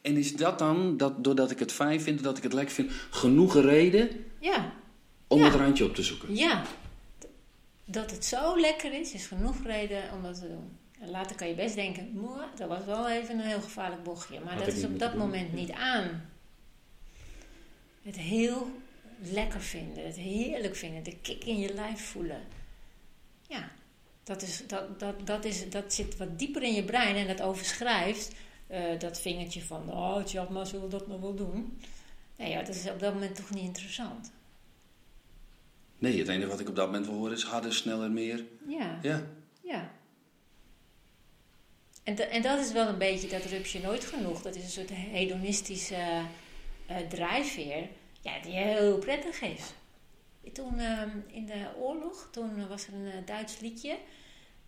[0.00, 2.92] En is dat dan, dat, doordat ik het fijn vind, dat ik het lekker vind,
[3.10, 4.72] genoeg reden Ja,
[5.26, 5.44] om Ja.
[5.44, 6.34] het randje op te zoeken?
[6.36, 6.62] ja.
[7.84, 10.76] Dat het zo lekker is, is genoeg reden om dat te doen.
[11.00, 14.40] En later kan je best denken, "Moe, dat was wel even een heel gevaarlijk bochtje.
[14.40, 15.20] Maar Had dat is op dat doen.
[15.20, 16.30] moment niet aan.
[18.02, 18.70] Het heel
[19.22, 22.40] lekker vinden, het heerlijk vinden, de kick in je lijf voelen.
[23.48, 23.70] Ja,
[24.24, 27.42] dat, is, dat, dat, dat, is, dat zit wat dieper in je brein en dat
[27.42, 28.34] overschrijft
[28.66, 31.78] eh, dat vingertje van, oh tja, maar zullen we dat nog wel doen?
[32.36, 34.32] Nee, ja, dat is op dat moment toch niet interessant.
[35.98, 38.44] Nee, het enige wat ik op dat moment wil horen is harder, sneller, meer.
[38.68, 39.22] Ja, Ja,
[39.62, 39.90] ja.
[42.02, 44.42] En, en dat is wel een beetje dat rupsje nooit genoeg.
[44.42, 46.22] Dat is een soort hedonistische
[46.86, 47.88] eh, drijfveer.
[48.20, 49.62] Ja, die heel prettig is.
[50.52, 53.96] Toen ehm, in de oorlog, toen was er een eh, Duits liedje.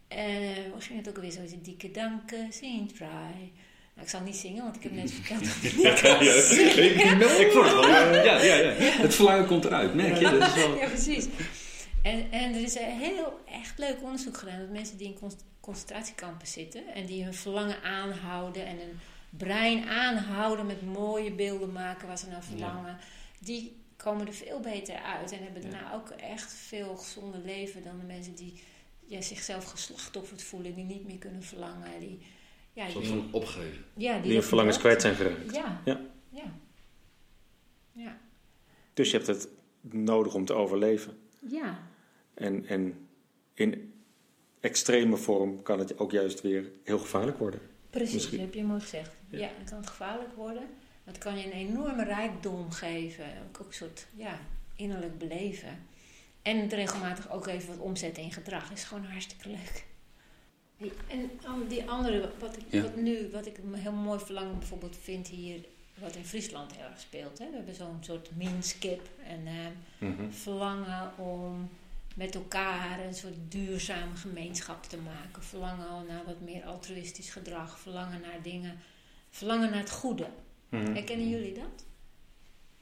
[0.08, 3.52] En uh, ging het ook weer zo, dikke danken, sint vrij.
[3.94, 6.22] Nou, ik zal niet zingen, want ik heb net verteld dat ik niet kan.
[7.44, 8.14] Ik vond het wel.
[8.24, 8.72] ja, ja, ja.
[8.78, 10.30] Het verlangen komt eruit, merk je?
[10.30, 10.76] Dat is wel...
[10.76, 11.26] Ja, precies.
[12.02, 15.18] En, en er is een heel echt leuk onderzoek gedaan dat mensen die in
[15.62, 18.98] concentratiekampen zitten en die hun verlangen aanhouden en hun
[19.30, 22.98] brein aanhouden met mooie beelden maken waar ze naar verlangen,
[23.38, 27.98] die komen er veel beter uit en hebben daarna ook echt veel gezonder leven dan
[27.98, 28.62] de mensen die
[29.06, 32.00] ja, zichzelf geslachtofferd voelen, die niet meer kunnen verlangen.
[32.00, 32.18] Die,
[32.72, 33.84] ja, soort die, van opgeven.
[33.94, 35.54] ja, Die hun verlangens kwijt zijn geraakt.
[35.54, 35.80] Ja.
[35.84, 36.00] Ja.
[36.28, 36.52] Ja.
[37.92, 38.18] Ja.
[38.94, 39.48] Dus je hebt het
[39.80, 41.18] nodig om te overleven.
[41.38, 41.78] Ja.
[42.34, 43.08] En, en
[43.54, 43.91] in
[44.62, 47.60] extreme vorm kan het ook juist weer heel gevaarlijk worden.
[47.90, 48.36] Precies, Misschien.
[48.36, 49.10] dat heb je mooi gezegd.
[49.28, 50.62] Ja, het kan gevaarlijk worden.
[51.04, 53.24] Het kan je een enorme rijkdom geven.
[53.48, 54.38] Ook ook een soort ja,
[54.76, 55.86] innerlijk beleven.
[56.42, 58.72] En het regelmatig ook even wat omzetten in gedrag.
[58.72, 59.84] Is gewoon hartstikke leuk.
[61.08, 62.82] En al die andere, wat ik, Ja.
[62.82, 65.60] wat nu, wat ik een heel mooi verlangen bijvoorbeeld vind hier,
[65.98, 67.38] wat in Friesland heel erg speelt.
[67.38, 67.50] Hè?
[67.50, 71.68] We hebben zo'n soort minskip en eh, verlangen om
[72.16, 75.42] met elkaar een soort duurzame gemeenschap te maken.
[75.42, 77.78] Verlangen al naar wat meer altruïstisch gedrag.
[77.78, 78.80] Verlangen naar dingen.
[79.30, 80.30] Verlangen naar het goede.
[80.68, 80.94] Mhm.
[80.94, 81.84] Herkennen jullie dat?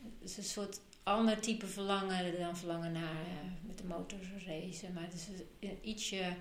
[0.03, 4.93] Het is een soort ander type verlangen dan verlangen naar eh, met de motor racen.
[4.93, 5.27] Maar het is
[5.61, 6.37] een ietsje,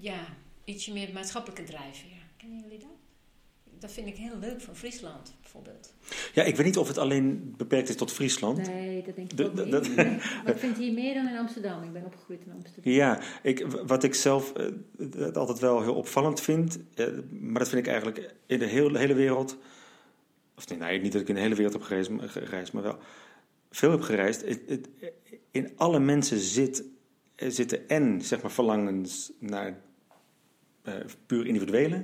[0.00, 0.26] ja,
[0.64, 2.22] ietsje meer maatschappelijke drijfveer.
[2.36, 2.97] Kennen jullie dat?
[3.80, 5.94] Dat vind ik heel leuk van Friesland bijvoorbeeld.
[6.34, 8.66] Ja, ik weet niet of het alleen beperkt is tot Friesland.
[8.66, 9.72] Nee, dat denk ik De- ook de- niet.
[9.72, 10.06] dat- Nee.
[10.16, 11.82] Maar ik vind hier meer dan in Amsterdam.
[11.82, 12.92] Ik ben opgegroeid in Amsterdam.
[12.92, 17.86] Ja, ik, wat ik zelf eh, altijd wel heel opvallend vind, eh, maar dat vind
[17.86, 19.58] ik eigenlijk in de hele, hele wereld,
[20.56, 22.82] of nee, nee, niet dat ik in de hele wereld heb gereisd, maar, gereisd, maar
[22.82, 22.98] wel
[23.70, 24.44] veel heb gereisd.
[25.50, 26.84] In alle mensen zit,
[27.34, 29.80] er zitten en zeg maar verlangens naar
[30.82, 30.94] eh,
[31.26, 32.02] puur individuele, eh,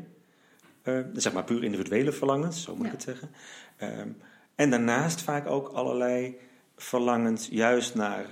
[1.13, 3.31] zeg maar puur individuele verlangens, zo moet ik het zeggen.
[3.77, 4.09] Ehm,
[4.55, 6.37] en daarnaast vaak ook allerlei
[6.77, 8.27] verlangens juist naar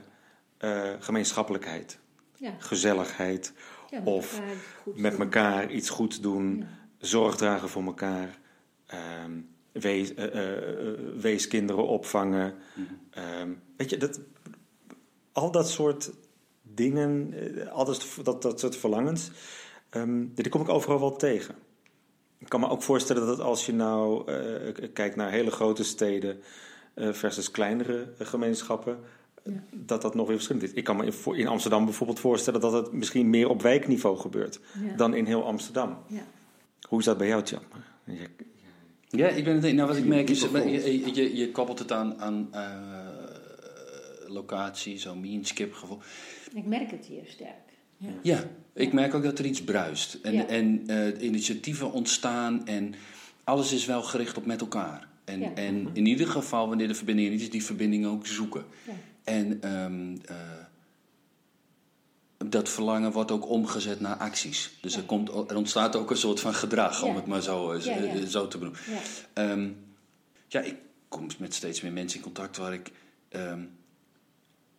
[0.58, 1.98] eh, gemeenschappelijkheid
[2.36, 3.52] Ja, gezelligheid,
[3.90, 5.20] ja met Of elkaar goed met doen.
[5.20, 6.66] elkaar iets goeds doen, Ja.
[6.98, 8.38] zorg dragen voor elkaar,
[8.86, 9.30] ehm,
[9.72, 10.24] wees, eh,
[10.58, 12.54] eh, weeskinderen opvangen.
[13.10, 14.20] Ehm, weet je, dat,
[15.32, 16.10] al dat soort
[16.62, 17.34] dingen,
[17.70, 19.30] al dat, dat, dat soort verlangens,
[19.90, 21.54] ehm, die kom ik overal wel tegen.
[22.42, 26.40] Ik kan me ook voorstellen dat als je nou eh, kijkt naar hele grote steden
[26.94, 28.98] eh, versus kleinere eh, gemeenschappen,
[29.44, 29.52] Ja.
[29.70, 30.72] dat dat nog weer verschillend is.
[30.72, 34.96] Ik kan me in, Amsterdam bijvoorbeeld voorstellen dat het misschien meer op wijkniveau gebeurt Ja.
[34.96, 35.98] dan in heel Amsterdam.
[36.06, 36.22] Ja.
[36.88, 37.64] Hoe is dat bij jou, Tjap?
[38.04, 38.28] Je-
[39.08, 42.20] Ja, ik ben het Nou, wat ik merk is, je, je, je koppelt het aan,
[42.20, 42.70] aan eh,
[44.26, 45.98] locatie, zo'n meanskip gevoel.
[46.54, 47.71] Ik merk het hier sterk.
[48.02, 48.10] Ja.
[48.22, 48.44] Ja,
[48.74, 50.18] ik merk ook dat er iets bruist.
[50.22, 50.46] En, Ja.
[50.46, 52.94] en eh, initiatieven ontstaan en
[53.44, 55.08] alles is wel gericht op met elkaar.
[55.24, 55.54] En, Ja.
[55.54, 58.64] en in ieder geval, wanneer de verbinding er niet is, die verbinding ook zoeken.
[58.86, 58.92] Ja.
[59.24, 60.36] En ehm, eh,
[62.48, 64.70] dat verlangen wordt ook omgezet naar acties.
[64.80, 68.26] Dus er, komt, er ontstaat ook een soort van gedrag, om het maar zo, eh,
[68.26, 68.80] zo te benoemen.
[68.90, 68.98] Ja.
[69.32, 69.68] Ehm,
[70.48, 70.76] ja, ik
[71.08, 72.90] kom met steeds meer mensen in contact waar ik,
[73.28, 73.60] ehm,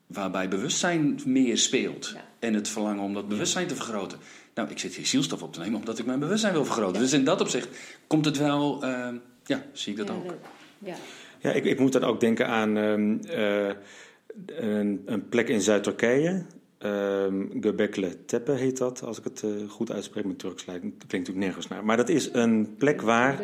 [0.08, 2.16] waarbij bewustzijn meer speelt.
[2.44, 4.18] En het verlangen om dat bewustzijn te vergroten.
[4.56, 6.94] Nou, ik zit hier zielstof op te nemen omdat ik mijn bewustzijn wil vergroten.
[6.96, 7.00] Ja.
[7.00, 7.68] Dus in dat opzicht
[8.08, 9.16] komt het wel, ehm,
[9.46, 10.34] ja, zie ik dat Ja, ook.
[10.80, 10.96] Ja.
[11.40, 13.76] Ja, ik, ik moet dan ook denken aan ehm, eh,
[14.46, 16.46] een, een plek in Zuid-Turkije.
[16.78, 20.66] Ehm Göbekli Tepe heet dat, als ik het eh, goed uitspreek met Turks.
[20.66, 21.86] lijkt- Dat klinkt natuurlijk nergens naar.
[21.86, 23.42] Maar dat is een plek waar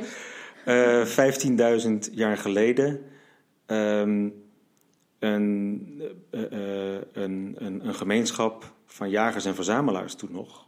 [0.66, 3.00] eh 15.000 jaar geleden
[3.66, 4.28] ehm,
[5.20, 6.42] een, eh,
[6.96, 10.68] eh, een, een, een gemeenschap van jagers en verzamelaars toen nog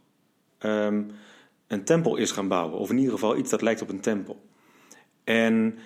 [0.58, 1.02] ehm,
[1.66, 2.78] een tempel is gaan bouwen.
[2.78, 4.44] Of in ieder geval iets dat lijkt op een tempel.
[5.24, 5.78] En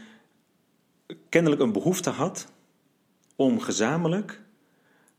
[1.28, 2.52] kennelijk een behoefte had
[3.36, 4.42] om gezamenlijk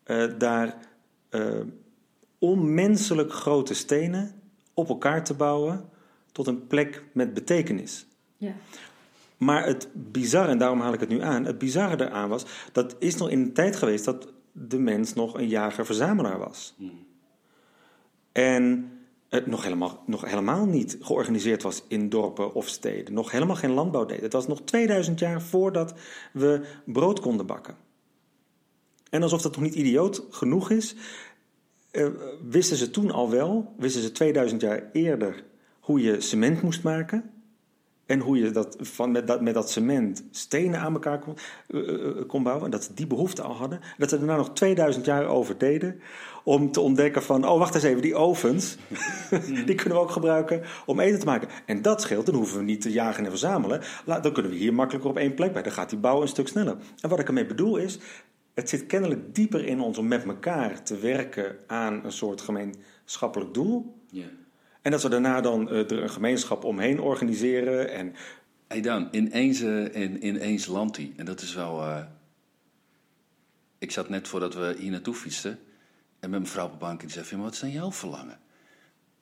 [0.04, 0.78] eh, daar
[1.30, 1.60] eh,
[2.40, 4.42] onmenselijk grote stenen
[4.74, 5.90] op elkaar te bouwen
[6.32, 8.06] tot een plek met betekenis.
[8.38, 8.54] Ja.
[9.38, 12.96] Maar het bizarre, en daarom haal ik het nu aan, het bizarre eraan was, dat
[13.00, 16.76] is nog in een tijd geweest dat de mens nog een jager-verzamelaar was.
[18.38, 18.92] En
[19.30, 23.14] het nog helemaal, nog helemaal niet georganiseerd was in dorpen of steden.
[23.14, 24.22] Nog helemaal geen landbouw deed.
[24.22, 25.94] Het was nog 2000 jaar voordat
[26.34, 27.78] we brood konden bakken.
[29.10, 30.96] En alsof dat nog niet idioot genoeg is,
[31.92, 32.08] eh,
[32.50, 35.44] wisten ze toen al wel, wisten ze 2000 jaar eerder,
[35.80, 37.32] hoe je cement moest maken.
[38.08, 41.36] En hoe je dat, van, met, dat, met dat cement stenen aan elkaar kon,
[41.68, 42.66] eh, eh, bouwen.
[42.66, 43.80] En dat ze die behoefte al hadden.
[43.98, 46.00] Dat ze daarna nog 2000 jaar over deden.
[46.44, 48.78] Om te ontdekken van, oh wacht eens even, die ovens.
[49.66, 51.48] die kunnen we ook gebruiken om eten te maken.
[51.66, 53.82] En dat scheelt, dan hoeven we niet te jagen en verzamelen.
[54.06, 55.64] Dan kunnen we hier makkelijker op één plek bij.
[55.64, 56.78] Dan gaat die bouw een stuk sneller.
[57.02, 58.00] En wat ik ermee bedoel is,
[58.54, 63.54] het zit kennelijk dieper in ons om met elkaar te werken aan een soort gemeenschappelijk
[63.54, 63.96] doel.
[64.88, 67.92] En dat we daarna dan eh, er een gemeenschap omheen organiseren.
[67.92, 68.16] En
[68.68, 71.14] Hey Dan, ineens, eh, in, ineens landt hij.
[71.16, 71.82] En dat is wel...
[71.82, 72.06] eh,
[73.78, 75.60] Ik zat net voordat we hier naartoe fietsten...
[76.20, 77.26] en met mevrouw op de bank en die zei...
[77.26, 78.40] "Van, Wat zijn jouw verlangen?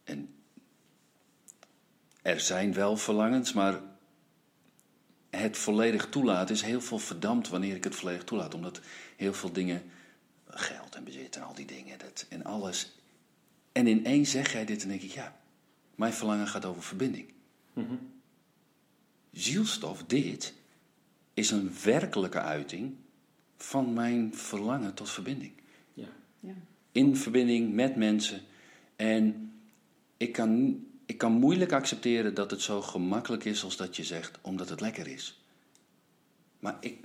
[0.04, 0.36] En
[2.22, 3.80] er zijn wel verlangens, maar...
[5.30, 8.54] het volledig toelaten is heel veel verdampt wanneer ik het volledig toelaat.
[8.54, 8.82] Omdat
[9.18, 9.84] heel veel dingen...
[10.48, 12.96] geld en bezit en al die dingen dat, en alles...
[13.72, 15.12] En ineens zeg jij dit en denk ik...
[15.12, 15.44] ja,
[15.96, 17.34] mijn verlangen gaat over verbinding
[19.36, 20.54] zielstof, dit,
[21.34, 22.96] is een werkelijke uiting
[23.58, 25.54] van mijn verlangen tot verbinding.
[25.94, 26.08] Ja.
[26.40, 26.54] Ja.
[26.92, 28.42] In verbinding met mensen.
[28.96, 29.52] En
[30.18, 34.38] ik kan, ik kan moeilijk accepteren dat het zo gemakkelijk is als dat je zegt,
[34.42, 35.44] omdat het lekker is.
[36.60, 37.04] Maar ik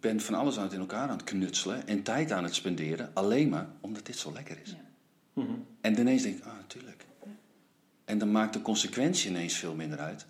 [0.00, 3.10] ben van alles aan het in elkaar aan het knutselen en tijd aan het spenderen,
[3.14, 4.70] alleen maar omdat dit zo lekker is.
[4.70, 5.44] Ja.
[5.80, 6.99] En ineens denk ik, ah, natuurlijk.
[8.10, 10.26] En dan maakt de consequentie ineens veel minder uit.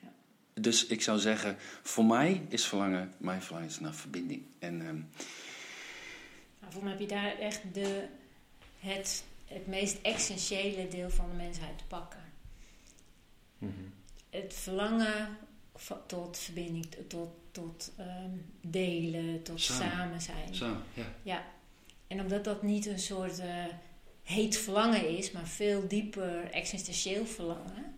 [0.00, 0.12] Ja.
[0.54, 4.42] Dus ik zou zeggen, voor mij is verlangen, mijn verlangen is naar verbinding.
[4.58, 5.00] En ehm,
[6.60, 8.06] Nou, voor mij heb je daar echt de,
[8.78, 12.20] het, het meest essentiële deel van de mensheid te pakken.
[14.30, 15.36] Het verlangen
[16.06, 19.90] tot verbinding, tot, tot ehm, delen, tot Samen.
[19.90, 20.54] samen, zijn.
[20.54, 21.14] zo, ja.
[21.22, 21.44] Ja.
[22.06, 23.64] En omdat dat niet een soort eh,
[24.22, 27.94] heet verlangen is, maar veel dieper existentieel verlangen.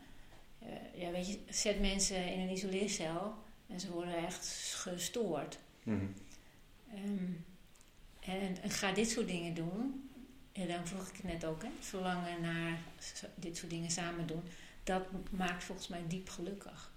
[0.59, 3.35] eh, ja, weet je, zet mensen in een isoleercel
[3.67, 4.47] en ze worden echt
[4.77, 5.59] gestoord.
[5.83, 6.05] Mhm.
[6.95, 7.33] Ehm,
[8.21, 10.09] en, en ga dit soort dingen doen.
[10.53, 12.79] En dan vroeg ik het net ook, hè, verlangen naar
[13.35, 14.43] dit soort dingen samen doen.
[14.85, 16.93] Dat maakt volgens mij diep gelukkig.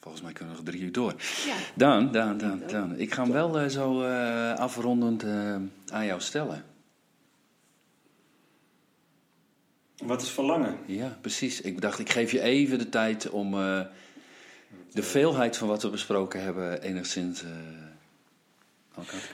[0.00, 1.14] Volgens mij kunnen we nog drie uur door.
[1.46, 1.56] Ja.
[1.74, 2.98] Daan, Daan, Daan, Daan.
[2.98, 5.56] Ik ga hem wel eh, zo eh, afrondend eh,
[5.86, 6.64] aan jou stellen.
[10.04, 10.78] Wat is verlangen?
[10.86, 11.60] Ja, precies.
[11.60, 13.80] Ik dacht, ik geef je even de tijd om eh,
[14.92, 17.50] de veelheid van wat we besproken hebben enigszins eh.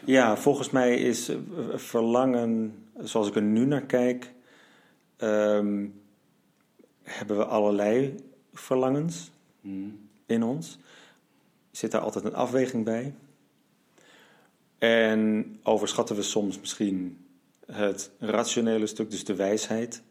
[0.04, 1.36] Ja, volgens mij is eh,
[1.74, 4.32] verlangen, zoals ik er nu naar kijk,
[5.16, 5.86] ehm,
[7.02, 8.14] hebben we allerlei
[8.52, 10.08] verlangens Hmm.
[10.26, 10.78] in ons.
[11.70, 13.14] Zit daar altijd een afweging bij?
[14.78, 17.24] En overschatten we soms misschien
[17.66, 20.02] het rationele stuk, dus de wijsheid?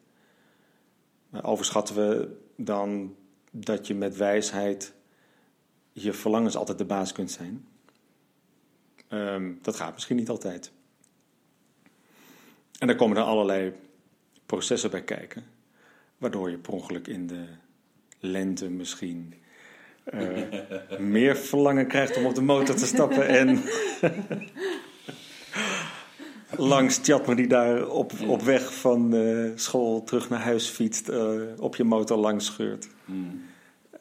[1.41, 3.15] Overschatten we dan
[3.51, 4.93] dat je met wijsheid
[5.91, 7.67] je verlangens altijd de baas kunt zijn?
[9.07, 10.71] Ehm, dat gaat misschien niet altijd.
[12.79, 13.73] En daar komen dan allerlei
[14.45, 15.43] processen bij kijken,
[16.17, 17.45] waardoor je per ongeluk in de
[18.19, 19.33] lente misschien
[20.03, 23.63] eh, meer verlangen krijgt om op de motor te stappen en
[26.57, 31.41] langs Tjatmer die daar op, op weg van eh, school terug naar huis fietst, eh,
[31.57, 32.87] op je motor langs scheurt.
[33.05, 33.41] Hmm.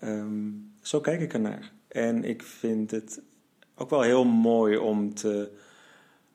[0.01, 0.51] Ehm,
[0.83, 1.73] zo kijk ik ernaar.
[1.89, 3.21] En ik vind het
[3.75, 5.51] ook wel heel mooi om te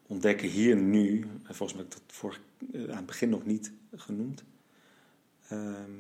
[0.08, 2.42] ontdekken hier nu, en volgens mij heb ik dat vorig,
[2.74, 4.44] eh, aan het begin nog niet genoemd,
[5.48, 5.92] ehm,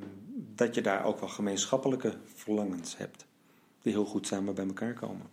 [0.55, 3.25] dat je daar ook wel gemeenschappelijke verlangens hebt,
[3.81, 5.25] die heel goed samen bij elkaar komen.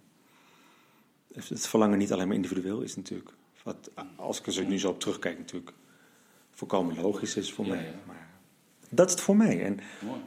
[1.34, 3.30] Het verlangen niet alleen maar individueel is natuurlijk,
[3.62, 5.72] wat als ik er zo nu zo op terugkijk natuurlijk
[6.50, 7.84] volkomen logisch is voor Ja, mij.
[7.84, 7.90] ja.
[8.06, 8.28] Maar
[8.90, 9.64] dat is het voor mij.
[9.64, 10.20] En Mooi.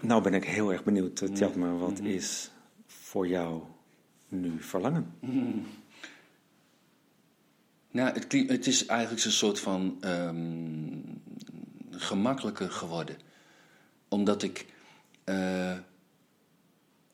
[0.00, 2.06] nou ben ik heel erg benieuwd, uh, Tjatma, wat Mhm.
[2.06, 2.50] is
[2.86, 3.62] voor jou
[4.28, 5.14] nu verlangen?
[7.90, 10.98] Nou, het, het is eigenlijk een soort van ehm,
[11.90, 13.16] gemakkelijker geworden.
[14.08, 14.66] Omdat ik.
[15.24, 15.76] eh,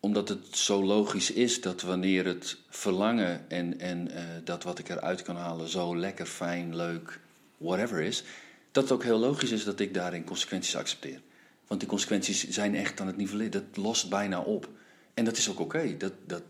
[0.04, 4.88] omdat het zo logisch is dat wanneer het verlangen en, en eh, dat wat ik
[4.88, 7.20] eruit kan halen zo lekker, fijn, leuk,
[7.56, 8.24] whatever is,
[8.72, 11.20] dat het ook heel logisch is dat ik daarin consequenties accepteer.
[11.66, 13.50] Want die consequenties zijn echt aan het nivelleren.
[13.50, 14.68] Dat lost bijna op.
[15.14, 15.96] En dat is ook oké.
[15.96, 16.42] Dat, dat,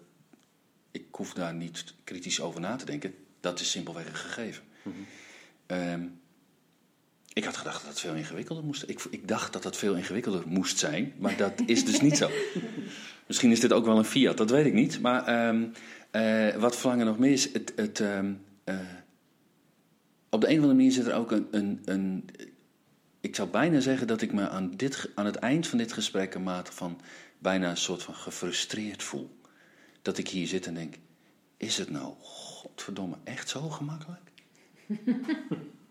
[0.91, 3.15] ik hoef daar niet kritisch over na te denken.
[3.41, 4.63] Dat is simpelweg een gegeven.
[5.67, 6.07] Ehm,
[7.33, 8.85] ik had gedacht dat het veel ingewikkelder moest.
[8.87, 12.31] Ik, ik dacht dat dat veel ingewikkelder moest zijn, maar dat is dus niet zo.
[13.27, 15.01] Misschien is dit ook wel een fiat, dat weet ik niet.
[15.01, 15.65] Maar ehm,
[16.13, 18.33] Eh, wat verlangen nog meer is, het, het, ehm,
[18.65, 18.79] eh,
[20.31, 22.29] op de een of andere manier zit er ook een, een, een.
[23.21, 26.35] Ik zou bijna zeggen dat ik me aan, dit, aan het eind van dit gesprek
[26.35, 27.01] een mate van
[27.39, 29.39] bijna een soort van gefrustreerd voel.
[30.03, 30.95] Dat ik hier zit en denk:
[31.57, 34.31] is het nou, godverdomme, echt zo gemakkelijk?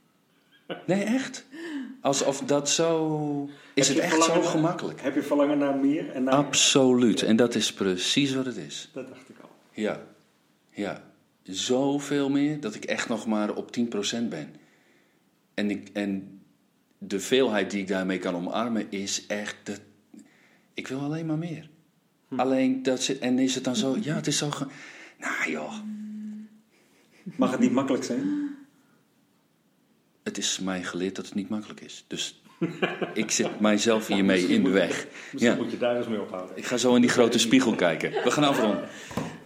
[0.88, 1.46] nee, echt?
[2.02, 3.50] Alsof dat zo.
[3.74, 5.02] Is het echt zo gemakkelijk?
[5.02, 6.10] Heb je verlangen naar meer?
[6.10, 7.22] En naar Absoluut.
[7.22, 8.90] En dat is precies wat het is.
[8.94, 9.50] Dat dacht ik al.
[9.72, 10.02] Ja,
[10.72, 11.04] ja.
[11.44, 13.84] Zoveel meer dat ik echt nog maar op 10%
[14.30, 14.56] ben.
[15.54, 16.42] En, ik, en
[16.98, 19.56] de veelheid die ik daarmee kan omarmen is echt.
[19.64, 19.76] De,
[20.74, 21.70] ik wil alleen maar meer.
[22.36, 23.20] Alleen dat zit.
[23.20, 23.98] En is het dan zo.
[24.02, 24.50] Ja, het is zo.
[24.50, 24.68] ge-
[25.20, 25.74] nou joh.
[27.24, 28.41] Mag het niet makkelijk zijn?
[30.24, 32.06] Het is mij geleerd dat het niet makkelijk is.
[32.08, 32.42] Dus
[33.14, 35.08] ik zit mijzelf hiermee in de weg.
[35.32, 35.62] Misschien Ja.
[35.64, 36.58] moet je daar eens mee ophouden.
[36.58, 38.12] Ik ga zo in die grote spiegel kijken.
[38.24, 38.88] We gaan afronden.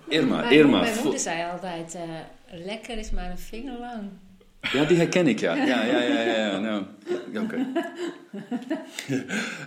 [0.08, 0.80] Irma, Mijn, Irma.
[0.80, 2.02] mijn moeder zei altijd, eh,
[2.66, 4.10] lekker is maar een vinger lang.
[4.72, 5.56] Ja, die herken ik, ja.
[5.56, 6.36] Ja, ja, ja, ja.
[6.46, 6.60] ja.
[6.60, 6.84] Nou,
[7.32, 7.66] ja, oké.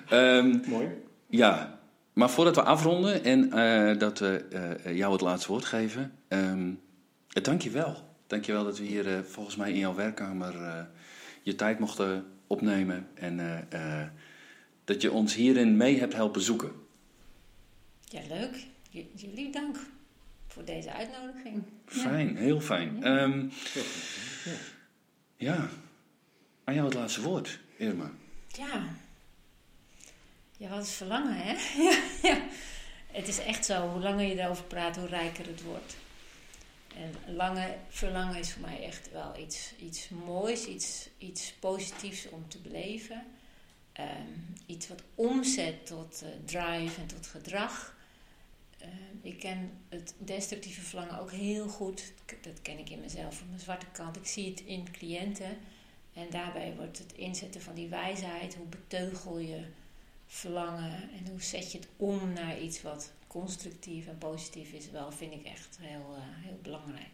[0.08, 0.88] Ehm, Mooi.
[1.28, 1.78] ja,
[2.12, 4.44] maar voordat we afronden en eh, dat we
[4.84, 6.70] eh, jou het laatste woord geven, ehm
[7.32, 7.96] eh, dank je wel.
[8.28, 10.84] Dank je wel dat we hier eh, volgens mij in jouw werkkamer eh,
[11.42, 14.06] je tijd mochten opnemen en eh,
[14.84, 16.72] dat je ons hierin mee hebt helpen zoeken.
[18.04, 18.66] Ja, leuk.
[18.90, 19.76] J- jullie dank
[20.46, 21.62] voor deze uitnodiging.
[21.86, 23.02] Fijn, heel fijn.
[23.04, 23.46] Ehm,
[25.36, 25.68] ja,
[26.64, 28.10] aan jou het laatste woord, Irma.
[28.56, 28.82] Ja.
[30.56, 31.52] Ja, wat is verlangen, hè?
[31.82, 31.98] ja,
[32.34, 32.38] ja.
[33.12, 33.88] Het is echt zo.
[33.88, 35.96] Hoe langer je erover praat, hoe rijker het wordt.
[36.98, 42.48] En lange, verlangen is voor mij echt wel iets, iets moois, iets, iets positiefs om
[42.48, 43.26] te beleven.
[43.92, 44.32] Ehm,
[44.66, 47.96] iets wat omzet tot eh, drive en tot gedrag.
[48.78, 48.90] Ehm,
[49.22, 52.12] ik ken het destructieve verlangen ook heel goed.
[52.40, 54.16] Dat ken ik in mezelf, van mijn zwarte kant.
[54.16, 55.58] Ik zie het in cliënten.
[56.12, 59.64] En daarbij wordt het inzetten van die wijsheid, hoe beteugel je
[60.26, 65.12] verlangen en hoe zet je het om naar iets wat constructief en positief is, wel
[65.12, 67.10] vind ik echt heel, eh, heel belangrijk.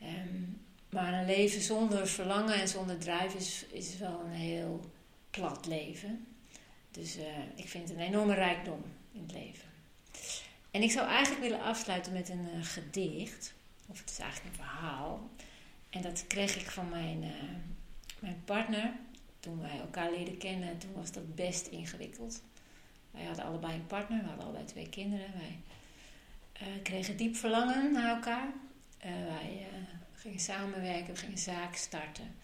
[0.00, 0.42] Ehm,
[0.88, 4.90] maar een leven zonder verlangen en zonder drive is, is wel een heel
[5.30, 6.26] plat leven.
[6.90, 9.68] Dus eh, ik vind het een enorme rijkdom in het leven.
[10.70, 13.54] En ik zou eigenlijk willen afsluiten met een eh, gedicht,
[13.86, 15.30] of het is eigenlijk een verhaal.
[15.90, 17.32] En dat kreeg ik van mijn,
[18.18, 18.92] mijn partner.
[19.40, 22.42] Toen wij elkaar leerden kennen, toen was dat best ingewikkeld.
[23.14, 25.32] Wij hadden allebei een partner, we hadden allebei twee kinderen.
[25.32, 25.58] Wij
[26.52, 28.52] eh, kregen diep verlangen naar elkaar.
[28.98, 29.78] Eh, wij eh,
[30.14, 32.34] gingen samenwerken, we gingen zaken starten.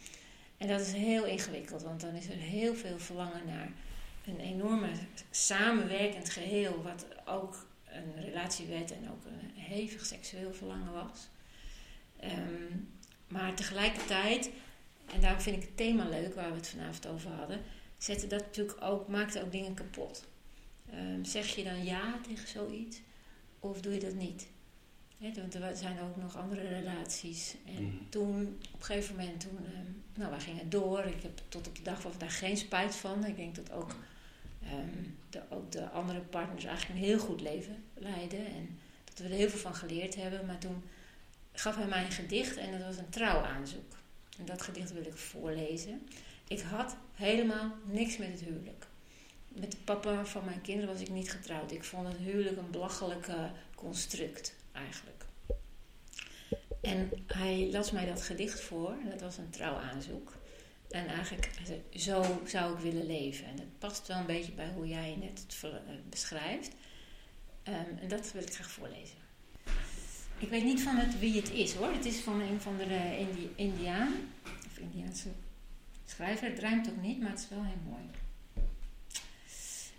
[0.57, 3.73] En dat is heel ingewikkeld, want dan is er heel veel verlangen naar
[4.27, 4.89] een enorme
[5.31, 11.29] samenwerkend geheel, wat ook een relatie werd en ook een hevig seksueel verlangen was.
[12.17, 12.77] Ehm,
[13.29, 14.51] maar tegelijkertijd,
[15.15, 17.61] en daarom vind ik het thema leuk waar we het vanavond over hadden,
[17.99, 20.29] zette dat natuurlijk ook, maakte ook dingen kapot.
[20.93, 23.01] Ehm, zeg je dan ja tegen zoiets
[23.61, 24.47] of doe je dat niet?
[25.19, 27.55] Want er zijn ook nog andere relaties.
[27.67, 27.95] En Mhm.
[28.09, 31.05] toen, op een gegeven moment, toen, ehm, nou, wij gingen door.
[31.05, 33.25] Ik heb tot op de dag van vandaag geen spijt van.
[33.25, 33.95] Ik denk dat ook,
[34.63, 34.89] ehm,
[35.31, 38.47] de, ook de andere partners eigenlijk een heel goed leven leiden.
[38.47, 40.47] En dat we er heel veel van geleerd hebben.
[40.47, 40.83] Maar toen
[41.53, 43.97] gaf hij mij een gedicht en dat was een trouwaanzoek.
[44.39, 46.09] En dat gedicht wil ik voorlezen.
[46.49, 48.80] Ik had helemaal niks met het huwelijk.
[49.61, 51.73] Met de papa van mijn kinderen was ik niet getrouwd.
[51.73, 55.25] Ik vond het huwelijk een belachelijke construct, eigenlijk.
[56.81, 58.95] En hij las mij dat gedicht voor.
[59.11, 60.33] Dat was een trouwaanzoek.
[60.91, 61.51] En eigenlijk,
[61.95, 63.47] zo zou ik willen leven.
[63.47, 66.71] En dat past wel een beetje bij hoe jij net het eh, beschrijft.
[67.63, 69.19] Ehm, en dat wil ik graag voorlezen.
[70.39, 71.93] Ik weet niet van het, wie het is hoor.
[71.93, 74.13] Het is van een van de eh, Indi Indiaan.
[74.67, 75.29] Of Indiaanse
[76.05, 76.49] schrijver.
[76.49, 78.03] Het rijmt ook niet, maar het is wel heel mooi.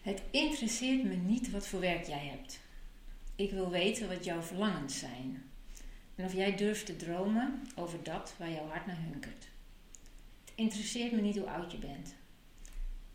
[0.02, 2.60] Het interesseert me niet wat voor werk jij hebt.
[3.36, 5.44] Ik wil weten wat jouw verlangens zijn.
[6.16, 9.48] En of jij durft te dromen over dat waar jouw hart naar hunkert.
[10.46, 12.16] Het interesseert me niet hoe oud je bent.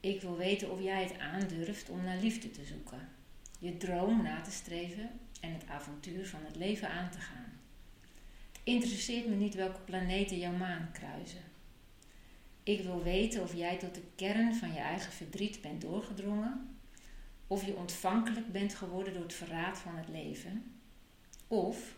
[0.01, 3.09] Ik wil weten of jij het aandurft om naar liefde te zoeken.
[3.59, 5.11] Je droom na te streven
[5.41, 7.53] en het avontuur van het leven aan te gaan.
[8.53, 11.43] Het interesseert me niet welke planeten jouw maan kruisen.
[12.62, 16.76] Ik wil weten of jij tot de kern van je eigen verdriet bent doorgedrongen,
[17.47, 20.80] of je ontvankelijk bent geworden door het verraad van het leven,
[21.47, 21.94] of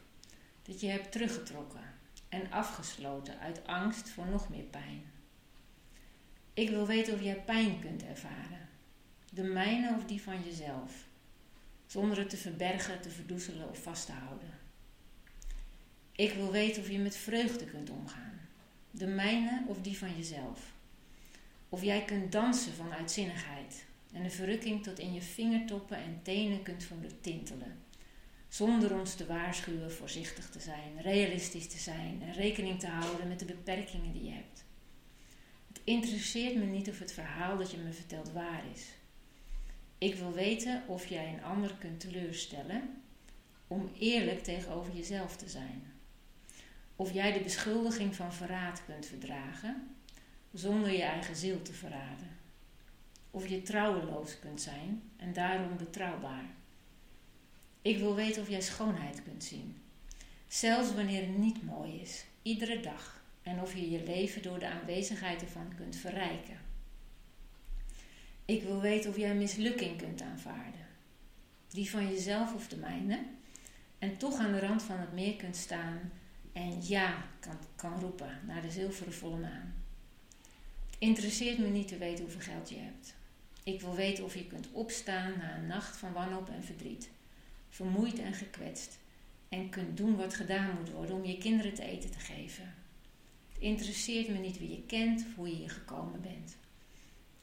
[0.62, 1.94] dat je hebt teruggetrokken
[2.28, 5.02] en afgesloten uit angst voor nog meer pijn.
[6.54, 8.68] Ik wil weten of jij pijn kunt ervaren,
[9.32, 11.06] de mijne of die van jezelf,
[11.86, 14.58] zonder het te verbergen, te verdoezelen of vast te houden.
[16.12, 18.40] Ik wil weten of je met vreugde kunt omgaan.
[18.90, 20.72] De mijne of die van jezelf.
[21.68, 26.62] Of jij kunt dansen van uitzinnigheid en de verrukking tot in je vingertoppen en tenen
[26.62, 27.76] kunt voelen tintelen.
[28.48, 33.38] Zonder ons te waarschuwen voorzichtig te zijn, realistisch te zijn en rekening te houden met
[33.38, 34.64] de beperkingen die je hebt.
[35.68, 38.86] Het interesseert me niet of het verhaal dat je me vertelt waar is.
[39.98, 43.02] Ik wil weten of jij een ander kunt teleurstellen
[43.66, 45.82] om eerlijk tegenover jezelf te zijn.
[46.96, 49.96] Of jij de beschuldiging van verraad kunt verdragen
[50.52, 52.37] zonder je eigen ziel te verraden.
[53.30, 56.44] Of je trouweloos kunt zijn en daarom betrouwbaar.
[57.82, 59.76] Ik wil weten of jij schoonheid kunt zien,
[60.48, 64.68] zelfs wanneer het niet mooi is, iedere dag, en of je je leven door de
[64.68, 66.56] aanwezigheid ervan kunt verrijken.
[68.44, 70.86] Ik wil weten of jij mislukking kunt aanvaarden,
[71.68, 73.26] die van jezelf of de mijne,
[73.98, 76.12] en toch aan de rand van het meer kunt staan
[76.52, 79.74] en ja kan, kan roepen naar de zilveren volle maan.
[80.98, 83.14] Interesseert me niet te weten hoeveel geld je hebt.
[83.68, 87.10] Ik wil weten of je kunt opstaan na een nacht van wanhoop en verdriet,
[87.68, 88.98] vermoeid en gekwetst,
[89.48, 92.74] en kunt doen wat gedaan moet worden om je kinderen te eten te geven.
[93.52, 96.56] Het interesseert me niet wie je kent of hoe je hier gekomen bent.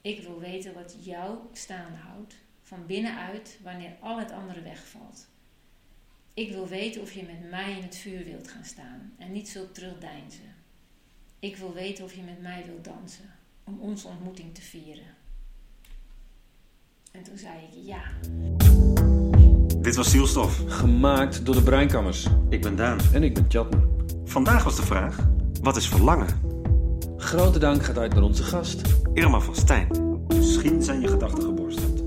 [0.02, 5.28] Ik wil weten wat jou staande houdt, van binnenuit, wanneer al het andere wegvalt.
[6.34, 9.50] Ik wil weten of je met mij in het vuur wilt gaan staan en niet
[9.50, 10.56] zult terugdeinzen.
[11.40, 15.24] Ik wil weten of je met mij wilt dansen, om onze ontmoeting te vieren.
[17.18, 18.02] En toen zei ik ja.
[19.82, 20.62] Dit was Zielstof.
[20.68, 22.28] Gemaakt door de Breinkammers.
[22.50, 22.98] Ik ben Daan.
[23.14, 23.88] En ik ben Chatner.
[24.26, 25.18] Vandaag was de vraag:
[25.62, 26.28] wat is verlangen?
[27.18, 28.82] Grote dank gaat uit naar onze gast.
[29.14, 29.88] Irma van Stijn.
[30.28, 32.04] Misschien zijn je gedachten geborsteld.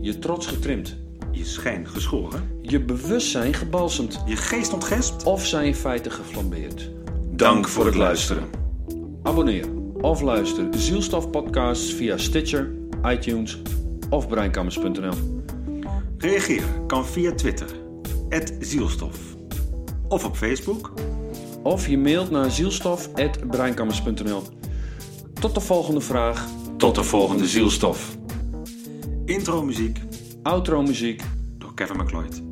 [0.00, 0.96] Je trots getrimd.
[1.30, 2.58] Je schijn geschoren.
[2.62, 4.22] Je bewustzijn gebalsemd.
[4.26, 5.24] Je geest ontgespt.
[5.24, 6.90] Of zijn feiten geflambeerd.
[7.30, 8.44] Dank voor het luisteren.
[9.22, 9.66] Abonneer
[10.00, 12.70] of luister Zielstof podcasts via Stitcher,
[13.02, 13.60] iTunes
[14.10, 15.14] of breinkammers.nl.
[16.18, 17.68] Reageer kan via Twitter,
[18.60, 19.18] Zielstof.
[20.08, 20.92] Of op Facebook.
[21.62, 24.42] Of je mailt naar zielstof.breinkammers.nl.
[25.40, 26.46] Tot de volgende vraag.
[26.76, 28.16] Tot de volgende Zielstof.
[29.24, 29.98] Intro muziek
[30.42, 31.22] Outro muziek.
[31.58, 32.49] door Kevin McLeod.